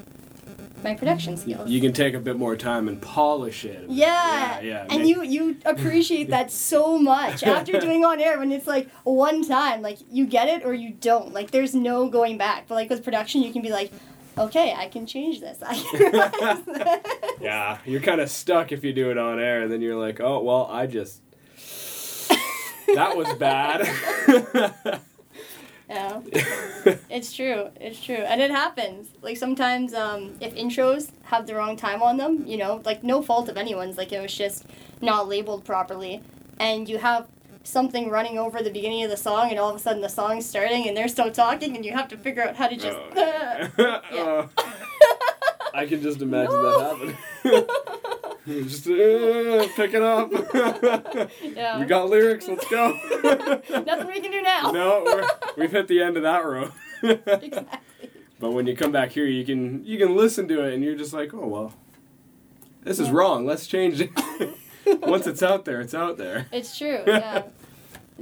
my 0.84 0.94
production 0.96 1.38
skills. 1.38 1.70
You 1.70 1.82
can 1.82 1.94
take 1.94 2.14
a 2.14 2.20
bit 2.20 2.38
more 2.38 2.56
time 2.56 2.88
and 2.88 3.02
polish 3.02 3.66
it. 3.66 3.86
Yeah, 3.90 4.60
Yeah, 4.60 4.62
yeah. 4.62 4.86
and 4.90 5.00
make- 5.04 5.08
you 5.08 5.24
you 5.24 5.58
appreciate 5.66 6.30
that 6.30 6.52
so 6.52 6.98
much 6.98 7.44
after 7.56 7.80
doing 7.80 8.04
on 8.06 8.20
air 8.20 8.38
when 8.40 8.52
it's 8.52 8.68
like 8.68 8.90
one 9.04 9.48
time, 9.48 9.82
like 9.82 9.98
you 10.12 10.26
get 10.26 10.48
it 10.50 10.66
or 10.66 10.74
you 10.74 10.92
don't. 10.92 11.34
Like 11.34 11.52
there's 11.52 11.74
no 11.76 12.10
going 12.10 12.38
back. 12.38 12.68
But 12.68 12.76
like 12.76 12.90
with 12.90 13.04
production, 13.04 13.42
you 13.42 13.52
can 13.54 13.62
be 13.62 13.70
like, 13.72 13.92
okay, 14.38 14.74
I 14.78 14.88
can 14.88 15.06
change 15.06 15.40
this. 15.42 15.58
I 15.66 15.76
can 15.76 16.12
this. 16.74 17.38
Yeah, 17.42 17.78
you're 17.86 18.02
kind 18.02 18.22
of 18.22 18.30
stuck 18.30 18.72
if 18.72 18.84
you 18.84 18.94
do 18.94 19.12
it 19.12 19.18
on 19.18 19.40
air, 19.40 19.62
and 19.62 19.72
then 19.72 19.82
you're 19.82 20.00
like, 20.00 20.20
oh, 20.20 20.42
well, 20.44 20.68
I 20.72 20.88
just. 20.88 21.22
that 22.96 23.16
was 23.16 23.32
bad. 23.36 25.00
Yeah, 25.90 26.22
it's 27.10 27.34
true. 27.34 27.70
It's 27.82 28.00
true, 28.04 28.16
and 28.16 28.40
it 28.42 28.52
happens. 28.52 29.08
Like 29.24 29.38
sometimes, 29.38 29.94
um, 29.96 30.36
if 30.40 30.54
intros 30.54 31.10
have 31.24 31.48
the 31.48 31.56
wrong 31.56 31.76
time 31.76 32.04
on 32.04 32.18
them, 32.18 32.46
you 32.46 32.58
know, 32.58 32.82
like 32.86 33.04
no 33.04 33.24
fault 33.24 33.50
of 33.50 33.58
anyone's. 33.58 33.98
Like 33.98 34.12
it 34.12 34.22
was 34.22 34.36
just 34.36 34.66
not 35.02 35.28
labeled 35.28 35.66
properly, 35.66 36.22
and 36.60 36.88
you 36.88 37.00
have 37.00 37.28
something 37.64 38.10
running 38.10 38.38
over 38.38 38.62
the 38.62 38.70
beginning 38.70 39.04
of 39.04 39.10
the 39.10 39.18
song, 39.18 39.50
and 39.50 39.60
all 39.60 39.70
of 39.72 39.76
a 39.76 39.80
sudden 39.80 40.02
the 40.04 40.10
song's 40.10 40.46
starting, 40.46 40.88
and 40.88 40.96
they're 40.96 41.08
still 41.08 41.32
talking, 41.32 41.76
and 41.76 41.84
you 41.84 41.92
have 41.92 42.08
to 42.10 42.18
figure 42.18 42.44
out 42.44 42.56
how 42.56 42.68
to 42.68 42.76
just. 42.76 42.98
Oh. 43.16 43.70
Uh, 44.12 44.48
I 45.74 45.86
can 45.86 46.02
just 46.02 46.22
imagine 46.22 46.62
that 46.62 47.16
happening. 47.44 48.26
Just 48.64 48.88
uh, 48.88 49.68
pick 49.76 49.94
it 49.94 50.02
up. 50.02 50.32
yeah. 51.44 51.80
we 51.80 51.86
got 51.86 52.10
lyrics. 52.10 52.48
Let's 52.48 52.68
go. 52.68 52.94
Nothing 53.70 54.08
we 54.08 54.20
can 54.22 54.32
do 54.32 54.42
now. 54.42 54.72
no, 54.72 55.04
we're, 55.06 55.28
we've 55.56 55.72
hit 55.72 55.88
the 55.88 56.02
end 56.02 56.18
of 56.18 56.24
that 56.24 56.44
road. 56.44 56.72
exactly. 57.04 57.64
But 58.40 58.52
when 58.52 58.66
you 58.66 58.76
come 58.76 58.92
back 58.92 59.12
here, 59.12 59.28
you 59.28 59.46
can 59.46 59.86
you 59.86 60.00
can 60.00 60.16
listen 60.16 60.48
to 60.48 60.64
it, 60.64 60.74
and 60.74 60.84
you're 60.84 60.96
just 60.96 61.14
like, 61.14 61.32
oh 61.32 61.46
well, 61.46 61.74
this 62.82 63.00
is 63.00 63.12
wrong. 63.12 63.46
Let's 63.46 63.68
change 63.68 64.02
it. 64.02 64.10
Once 65.02 65.28
it's 65.28 65.44
out 65.44 65.66
there, 65.66 65.80
it's 65.82 65.94
out 65.94 66.18
there. 66.18 66.48
It's 66.52 66.76
true. 66.76 67.04
Yeah. 67.06 67.44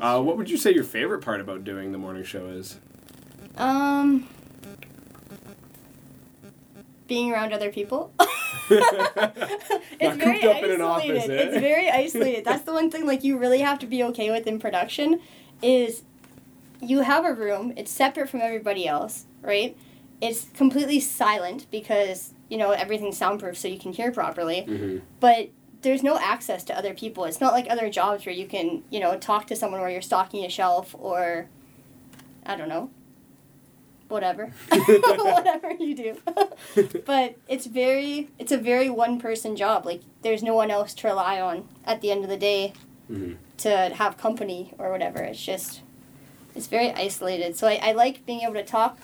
Uh, 0.01 0.21
what 0.21 0.35
would 0.35 0.49
you 0.49 0.57
say 0.57 0.73
your 0.73 0.83
favorite 0.83 1.21
part 1.21 1.39
about 1.39 1.63
doing 1.63 1.93
the 1.93 1.97
morning 1.97 2.23
show 2.23 2.47
is? 2.47 2.79
Um. 3.55 4.27
Being 7.07 7.31
around 7.31 7.53
other 7.53 7.71
people. 7.71 8.11
It's 9.99 10.17
very 10.17 10.39
cooped 10.39 10.57
up 10.57 10.63
in 10.63 10.71
isolated. 10.71 10.71
an 10.71 10.81
office, 10.81 11.29
eh? 11.29 11.33
It's 11.33 11.57
very 11.57 11.89
isolated. 11.89 12.45
That's 12.45 12.63
the 12.63 12.73
one 12.73 12.91
thing 12.91 13.05
like 13.05 13.23
you 13.23 13.37
really 13.37 13.59
have 13.59 13.79
to 13.79 13.87
be 13.87 14.03
okay 14.03 14.29
with 14.29 14.45
in 14.45 14.59
production 14.59 15.19
is 15.61 16.03
you 16.81 17.01
have 17.01 17.25
a 17.25 17.33
room, 17.33 17.73
it's 17.75 17.91
separate 17.91 18.29
from 18.29 18.41
everybody 18.41 18.87
else, 18.87 19.25
right? 19.41 19.75
It's 20.21 20.45
completely 20.55 20.99
silent 20.99 21.65
because, 21.71 22.33
you 22.49 22.57
know, 22.57 22.71
everything's 22.71 23.17
soundproof 23.17 23.57
so 23.57 23.67
you 23.67 23.79
can 23.79 23.93
hear 23.93 24.11
properly. 24.11 24.65
Mm-hmm. 24.67 24.99
But 25.19 25.49
there's 25.81 26.03
no 26.03 26.17
access 26.19 26.63
to 26.65 26.77
other 26.77 26.93
people. 26.93 27.25
It's 27.25 27.41
not 27.41 27.53
like 27.53 27.67
other 27.69 27.89
jobs 27.89 28.25
where 28.25 28.35
you 28.35 28.47
can, 28.47 28.83
you 28.89 28.99
know, 28.99 29.17
talk 29.17 29.47
to 29.47 29.55
someone 29.55 29.81
where 29.81 29.89
you're 29.89 30.01
stocking 30.01 30.45
a 30.45 30.49
shelf 30.49 30.95
or 30.97 31.49
I 32.45 32.55
don't 32.55 32.69
know. 32.69 32.89
Whatever. 34.07 34.45
Whatever 34.71 35.71
you 35.73 35.95
do. 35.95 36.17
but 37.05 37.35
it's 37.47 37.65
very 37.65 38.29
it's 38.39 38.51
a 38.51 38.57
very 38.57 38.89
one 38.89 39.19
person 39.19 39.55
job. 39.55 39.85
Like 39.85 40.01
there's 40.21 40.43
no 40.43 40.53
one 40.55 40.71
else 40.71 40.93
to 40.95 41.07
rely 41.07 41.39
on 41.41 41.67
at 41.85 42.01
the 42.01 42.11
end 42.11 42.23
of 42.23 42.29
the 42.29 42.37
day 42.37 42.73
Mhm. 43.11 43.37
to 43.59 43.69
have 43.95 44.17
company 44.17 44.73
or 44.77 44.91
whatever. 44.91 45.19
It's 45.19 45.43
just 45.43 45.81
it's 46.55 46.67
very 46.67 46.91
isolated. 46.91 47.55
So 47.55 47.67
I, 47.67 47.79
I 47.81 47.91
like 47.93 48.25
being 48.25 48.41
able 48.41 48.55
to 48.55 48.63
talk 48.65 48.97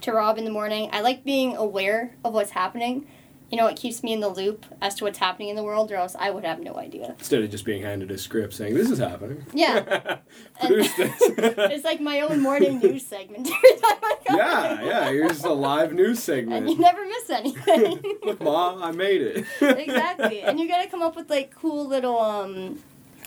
to 0.00 0.12
Rob 0.12 0.38
in 0.38 0.44
the 0.44 0.50
morning. 0.50 0.88
I 0.92 1.00
like 1.00 1.22
being 1.24 1.56
aware 1.56 2.14
of 2.24 2.32
what's 2.34 2.50
happening. 2.50 3.06
You 3.52 3.58
know, 3.58 3.66
it 3.66 3.76
keeps 3.76 4.02
me 4.02 4.14
in 4.14 4.20
the 4.20 4.30
loop 4.30 4.64
as 4.80 4.94
to 4.94 5.04
what's 5.04 5.18
happening 5.18 5.50
in 5.50 5.56
the 5.56 5.62
world, 5.62 5.92
or 5.92 5.96
else 5.96 6.16
I 6.18 6.30
would 6.30 6.42
have 6.42 6.58
no 6.60 6.76
idea. 6.76 7.14
Instead 7.18 7.42
of 7.42 7.50
just 7.50 7.66
being 7.66 7.82
handed 7.82 8.10
a 8.10 8.16
script 8.16 8.54
saying 8.54 8.72
this 8.74 8.90
is 8.90 8.98
happening. 8.98 9.44
Yeah. 9.52 10.18
Produce 10.60 10.94
this. 10.94 11.12
It's 11.38 11.84
like 11.84 12.00
my 12.00 12.20
own 12.20 12.40
morning 12.40 12.78
news 12.82 13.04
segment 13.06 13.46
every 13.46 13.70
time 13.78 13.98
I 14.02 14.16
come 14.26 14.36
yeah, 14.38 14.80
in. 14.80 14.86
yeah. 14.86 15.10
Here's 15.10 15.44
a 15.44 15.50
live 15.50 15.92
news 15.92 16.22
segment. 16.22 16.66
And 16.66 16.70
you 16.70 16.78
never 16.78 17.04
miss 17.04 17.28
anything. 17.30 18.02
Look, 18.24 18.40
Ma, 18.40 18.82
I 18.82 18.90
made 18.92 19.20
it. 19.20 19.46
exactly. 19.60 20.40
And 20.40 20.58
you 20.58 20.66
gotta 20.66 20.88
come 20.88 21.02
up 21.02 21.14
with 21.14 21.28
like 21.28 21.54
cool 21.54 21.86
little 21.86 22.18
um 22.18 22.82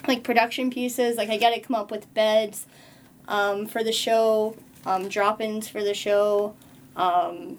like 0.08 0.24
production 0.24 0.72
pieces. 0.72 1.18
Like 1.18 1.30
I 1.30 1.38
gotta 1.38 1.60
come 1.60 1.76
up 1.76 1.92
with 1.92 2.12
beds 2.16 2.66
um, 3.28 3.68
for 3.68 3.84
the 3.84 3.92
show, 3.92 4.56
um, 4.86 5.08
drop 5.08 5.40
ins 5.42 5.68
for 5.68 5.84
the 5.84 5.94
show. 5.94 6.56
Um, 6.96 7.58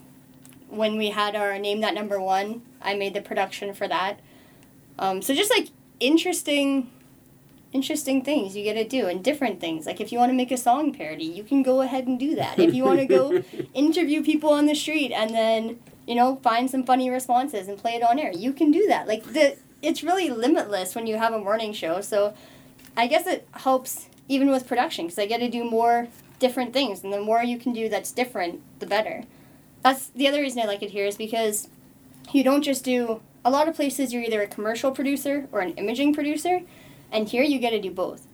when 0.68 0.96
we 0.96 1.10
had 1.10 1.36
our 1.36 1.58
name 1.58 1.80
that 1.80 1.94
number 1.94 2.20
one, 2.20 2.62
I 2.82 2.94
made 2.94 3.14
the 3.14 3.20
production 3.20 3.74
for 3.74 3.88
that. 3.88 4.20
Um, 4.98 5.22
so 5.22 5.34
just 5.34 5.50
like 5.50 5.68
interesting 6.00 6.90
interesting 7.72 8.22
things 8.22 8.56
you 8.56 8.64
get 8.64 8.74
to 8.74 8.84
do 8.84 9.06
and 9.06 9.22
different 9.22 9.60
things. 9.60 9.84
Like 9.84 10.00
if 10.00 10.10
you 10.10 10.18
want 10.18 10.30
to 10.30 10.36
make 10.36 10.50
a 10.50 10.56
song 10.56 10.94
parody, 10.94 11.24
you 11.24 11.44
can 11.44 11.62
go 11.62 11.82
ahead 11.82 12.06
and 12.06 12.18
do 12.18 12.34
that. 12.36 12.58
If 12.58 12.72
you 12.72 12.84
want 12.84 13.00
to 13.00 13.06
go 13.06 13.42
interview 13.74 14.22
people 14.22 14.50
on 14.50 14.66
the 14.66 14.74
street 14.74 15.12
and 15.12 15.34
then 15.34 15.78
you 16.06 16.14
know 16.14 16.36
find 16.36 16.70
some 16.70 16.84
funny 16.84 17.10
responses 17.10 17.68
and 17.68 17.76
play 17.76 17.94
it 17.94 18.02
on 18.02 18.18
air, 18.18 18.32
you 18.32 18.52
can 18.52 18.70
do 18.70 18.86
that. 18.86 19.06
Like 19.06 19.24
the 19.24 19.56
it's 19.82 20.02
really 20.02 20.30
limitless 20.30 20.94
when 20.94 21.06
you 21.06 21.18
have 21.18 21.32
a 21.32 21.38
morning 21.38 21.72
show. 21.72 22.00
So 22.00 22.34
I 22.96 23.06
guess 23.06 23.26
it 23.26 23.46
helps 23.52 24.08
even 24.28 24.50
with 24.50 24.66
production 24.66 25.06
because 25.06 25.18
I 25.18 25.26
get 25.26 25.38
to 25.38 25.48
do 25.48 25.62
more 25.62 26.08
different 26.38 26.72
things, 26.72 27.04
and 27.04 27.12
the 27.12 27.20
more 27.20 27.42
you 27.42 27.58
can 27.58 27.72
do 27.72 27.88
that's 27.88 28.10
different, 28.10 28.60
the 28.80 28.86
better. 28.86 29.24
That's 29.86 30.08
the 30.08 30.26
other 30.26 30.40
reason 30.40 30.60
I 30.60 30.64
like 30.64 30.82
it 30.82 30.90
here 30.90 31.06
is 31.06 31.16
because 31.16 31.68
you 32.32 32.42
don't 32.42 32.62
just 32.62 32.82
do 32.82 33.22
a 33.44 33.50
lot 33.50 33.68
of 33.68 33.76
places 33.76 34.12
you're 34.12 34.24
either 34.24 34.42
a 34.42 34.48
commercial 34.48 34.90
producer 34.90 35.46
or 35.52 35.60
an 35.60 35.74
imaging 35.74 36.12
producer, 36.12 36.62
and 37.12 37.28
here 37.28 37.44
you 37.44 37.60
get 37.60 37.70
to 37.70 37.80
do 37.80 37.92
both. 37.92 38.26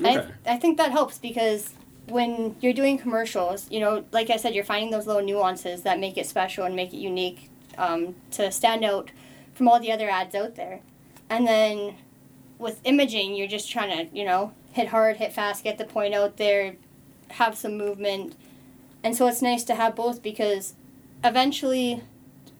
Okay. 0.00 0.26
I, 0.46 0.54
I 0.54 0.56
think 0.56 0.78
that 0.78 0.90
helps 0.90 1.18
because 1.18 1.74
when 2.06 2.56
you're 2.62 2.72
doing 2.72 2.96
commercials, 2.96 3.70
you 3.70 3.78
know, 3.78 4.06
like 4.10 4.30
I 4.30 4.38
said, 4.38 4.54
you're 4.54 4.64
finding 4.64 4.90
those 4.90 5.06
little 5.06 5.20
nuances 5.20 5.82
that 5.82 6.00
make 6.00 6.16
it 6.16 6.24
special 6.24 6.64
and 6.64 6.74
make 6.74 6.94
it 6.94 6.96
unique 6.96 7.50
um, 7.76 8.14
to 8.30 8.50
stand 8.50 8.82
out 8.82 9.10
from 9.52 9.68
all 9.68 9.80
the 9.80 9.92
other 9.92 10.08
ads 10.08 10.34
out 10.34 10.54
there. 10.54 10.80
And 11.28 11.46
then 11.46 11.96
with 12.58 12.80
imaging, 12.84 13.34
you're 13.34 13.48
just 13.48 13.70
trying 13.70 13.90
to, 14.08 14.16
you 14.18 14.24
know, 14.24 14.54
hit 14.72 14.88
hard, 14.88 15.18
hit 15.18 15.34
fast, 15.34 15.62
get 15.62 15.76
the 15.76 15.84
point 15.84 16.14
out 16.14 16.38
there, 16.38 16.76
have 17.32 17.54
some 17.58 17.76
movement. 17.76 18.34
And 19.02 19.16
so 19.16 19.26
it's 19.26 19.42
nice 19.42 19.64
to 19.64 19.74
have 19.74 19.96
both 19.96 20.22
because 20.22 20.74
eventually 21.24 22.02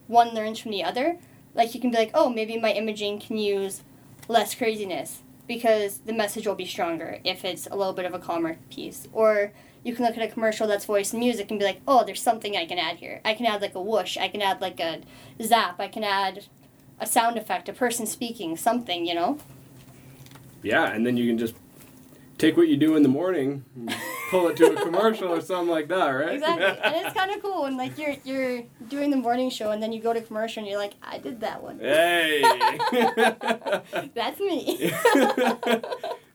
one 0.06 0.34
learns 0.34 0.58
from 0.58 0.70
the 0.70 0.84
other. 0.84 1.18
Like 1.54 1.74
you 1.74 1.80
can 1.80 1.90
be 1.90 1.96
like, 1.96 2.10
oh, 2.14 2.30
maybe 2.30 2.58
my 2.58 2.72
imaging 2.72 3.20
can 3.20 3.36
use 3.36 3.82
less 4.28 4.54
craziness 4.54 5.22
because 5.46 5.98
the 5.98 6.12
message 6.12 6.46
will 6.46 6.54
be 6.54 6.64
stronger 6.64 7.18
if 7.24 7.44
it's 7.44 7.66
a 7.66 7.76
little 7.76 7.92
bit 7.92 8.04
of 8.04 8.14
a 8.14 8.18
calmer 8.18 8.56
piece. 8.70 9.08
Or 9.12 9.52
you 9.82 9.94
can 9.94 10.04
look 10.04 10.16
at 10.16 10.22
a 10.22 10.32
commercial 10.32 10.66
that's 10.66 10.84
voice 10.84 11.12
and 11.12 11.20
music 11.20 11.50
and 11.50 11.58
be 11.58 11.64
like, 11.64 11.80
oh, 11.88 12.04
there's 12.04 12.22
something 12.22 12.56
I 12.56 12.66
can 12.66 12.78
add 12.78 12.96
here. 12.96 13.20
I 13.24 13.34
can 13.34 13.46
add 13.46 13.60
like 13.60 13.74
a 13.74 13.82
whoosh, 13.82 14.16
I 14.16 14.28
can 14.28 14.42
add 14.42 14.60
like 14.60 14.78
a 14.80 15.00
zap, 15.42 15.80
I 15.80 15.88
can 15.88 16.04
add 16.04 16.44
a 16.98 17.06
sound 17.06 17.36
effect, 17.36 17.68
a 17.68 17.72
person 17.72 18.06
speaking, 18.06 18.56
something, 18.56 19.06
you 19.06 19.14
know? 19.14 19.38
Yeah, 20.62 20.92
and 20.92 21.06
then 21.06 21.16
you 21.16 21.26
can 21.26 21.38
just 21.38 21.54
take 22.40 22.56
what 22.56 22.68
you 22.68 22.76
do 22.76 22.96
in 22.96 23.02
the 23.02 23.08
morning, 23.08 23.64
and 23.76 23.94
pull 24.30 24.48
it 24.48 24.56
to 24.56 24.72
a 24.72 24.82
commercial 24.82 25.28
or 25.28 25.40
something 25.40 25.68
like 25.68 25.88
that, 25.88 26.08
right? 26.08 26.34
Exactly. 26.34 26.64
and 26.84 27.06
it's 27.06 27.14
kind 27.14 27.30
of 27.30 27.42
cool 27.42 27.62
when 27.62 27.76
like 27.76 27.98
you're 27.98 28.16
you're 28.24 28.62
doing 28.88 29.10
the 29.10 29.16
morning 29.16 29.50
show 29.50 29.70
and 29.70 29.82
then 29.82 29.92
you 29.92 30.00
go 30.00 30.12
to 30.12 30.20
commercial 30.20 30.62
and 30.62 30.70
you're 30.70 30.78
like, 30.78 30.94
I 31.02 31.18
did 31.18 31.40
that 31.40 31.62
one. 31.62 31.78
Hey! 31.78 32.42
That's 34.14 34.40
me. 34.40 34.90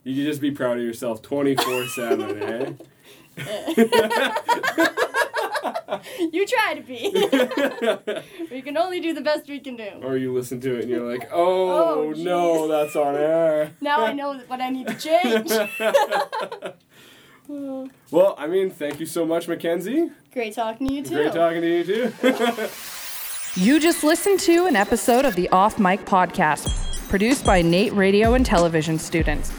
you 0.03 0.15
can 0.15 0.25
just 0.25 0.41
be 0.41 0.51
proud 0.51 0.77
of 0.77 0.83
yourself 0.83 1.21
24 1.23 1.87
7, 1.87 2.77
eh? 3.37 5.11
you 6.31 6.45
try 6.47 6.73
to 6.73 6.81
be. 6.81 7.11
we 8.51 8.61
can 8.61 8.77
only 8.77 8.99
do 8.99 9.13
the 9.13 9.21
best 9.21 9.47
we 9.47 9.59
can 9.59 9.75
do. 9.75 9.89
Or 10.03 10.17
you 10.17 10.33
listen 10.33 10.59
to 10.61 10.75
it 10.75 10.81
and 10.81 10.89
you're 10.89 11.09
like, 11.11 11.29
oh, 11.31 12.05
Oh, 12.05 12.13
no, 12.17 12.67
that's 12.67 12.95
on 12.95 13.15
air. 13.15 13.71
Now 13.81 14.03
I 14.05 14.13
know 14.13 14.39
what 14.47 14.61
I 14.61 14.69
need 14.69 14.87
to 14.87 14.95
change. 14.95 15.51
Well, 18.11 18.35
I 18.37 18.47
mean, 18.47 18.71
thank 18.71 18.99
you 18.99 19.05
so 19.05 19.25
much, 19.25 19.47
Mackenzie. 19.47 20.09
Great 20.33 20.55
talking 20.55 20.87
to 20.87 20.93
you 20.93 21.03
too. 21.03 21.15
Great 21.15 21.33
talking 21.33 21.61
to 21.61 21.67
you, 21.77 21.83
too. 21.83 22.11
You 23.55 23.79
just 23.79 24.03
listened 24.03 24.39
to 24.41 24.65
an 24.65 24.75
episode 24.75 25.25
of 25.25 25.35
the 25.35 25.47
Off 25.49 25.77
Mic 25.79 26.05
Podcast, 26.05 26.67
produced 27.07 27.45
by 27.45 27.61
NAIT 27.61 27.93
Radio 27.93 28.33
and 28.33 28.45
Television 28.45 28.97
students. 28.97 29.51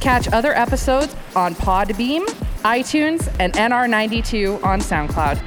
Catch 0.00 0.28
other 0.32 0.54
episodes 0.56 1.14
on 1.34 1.54
Podbean, 1.54 2.24
iTunes, 2.64 3.32
and 3.38 3.52
NR92 3.52 4.64
on 4.64 4.80
SoundCloud. 4.80 5.40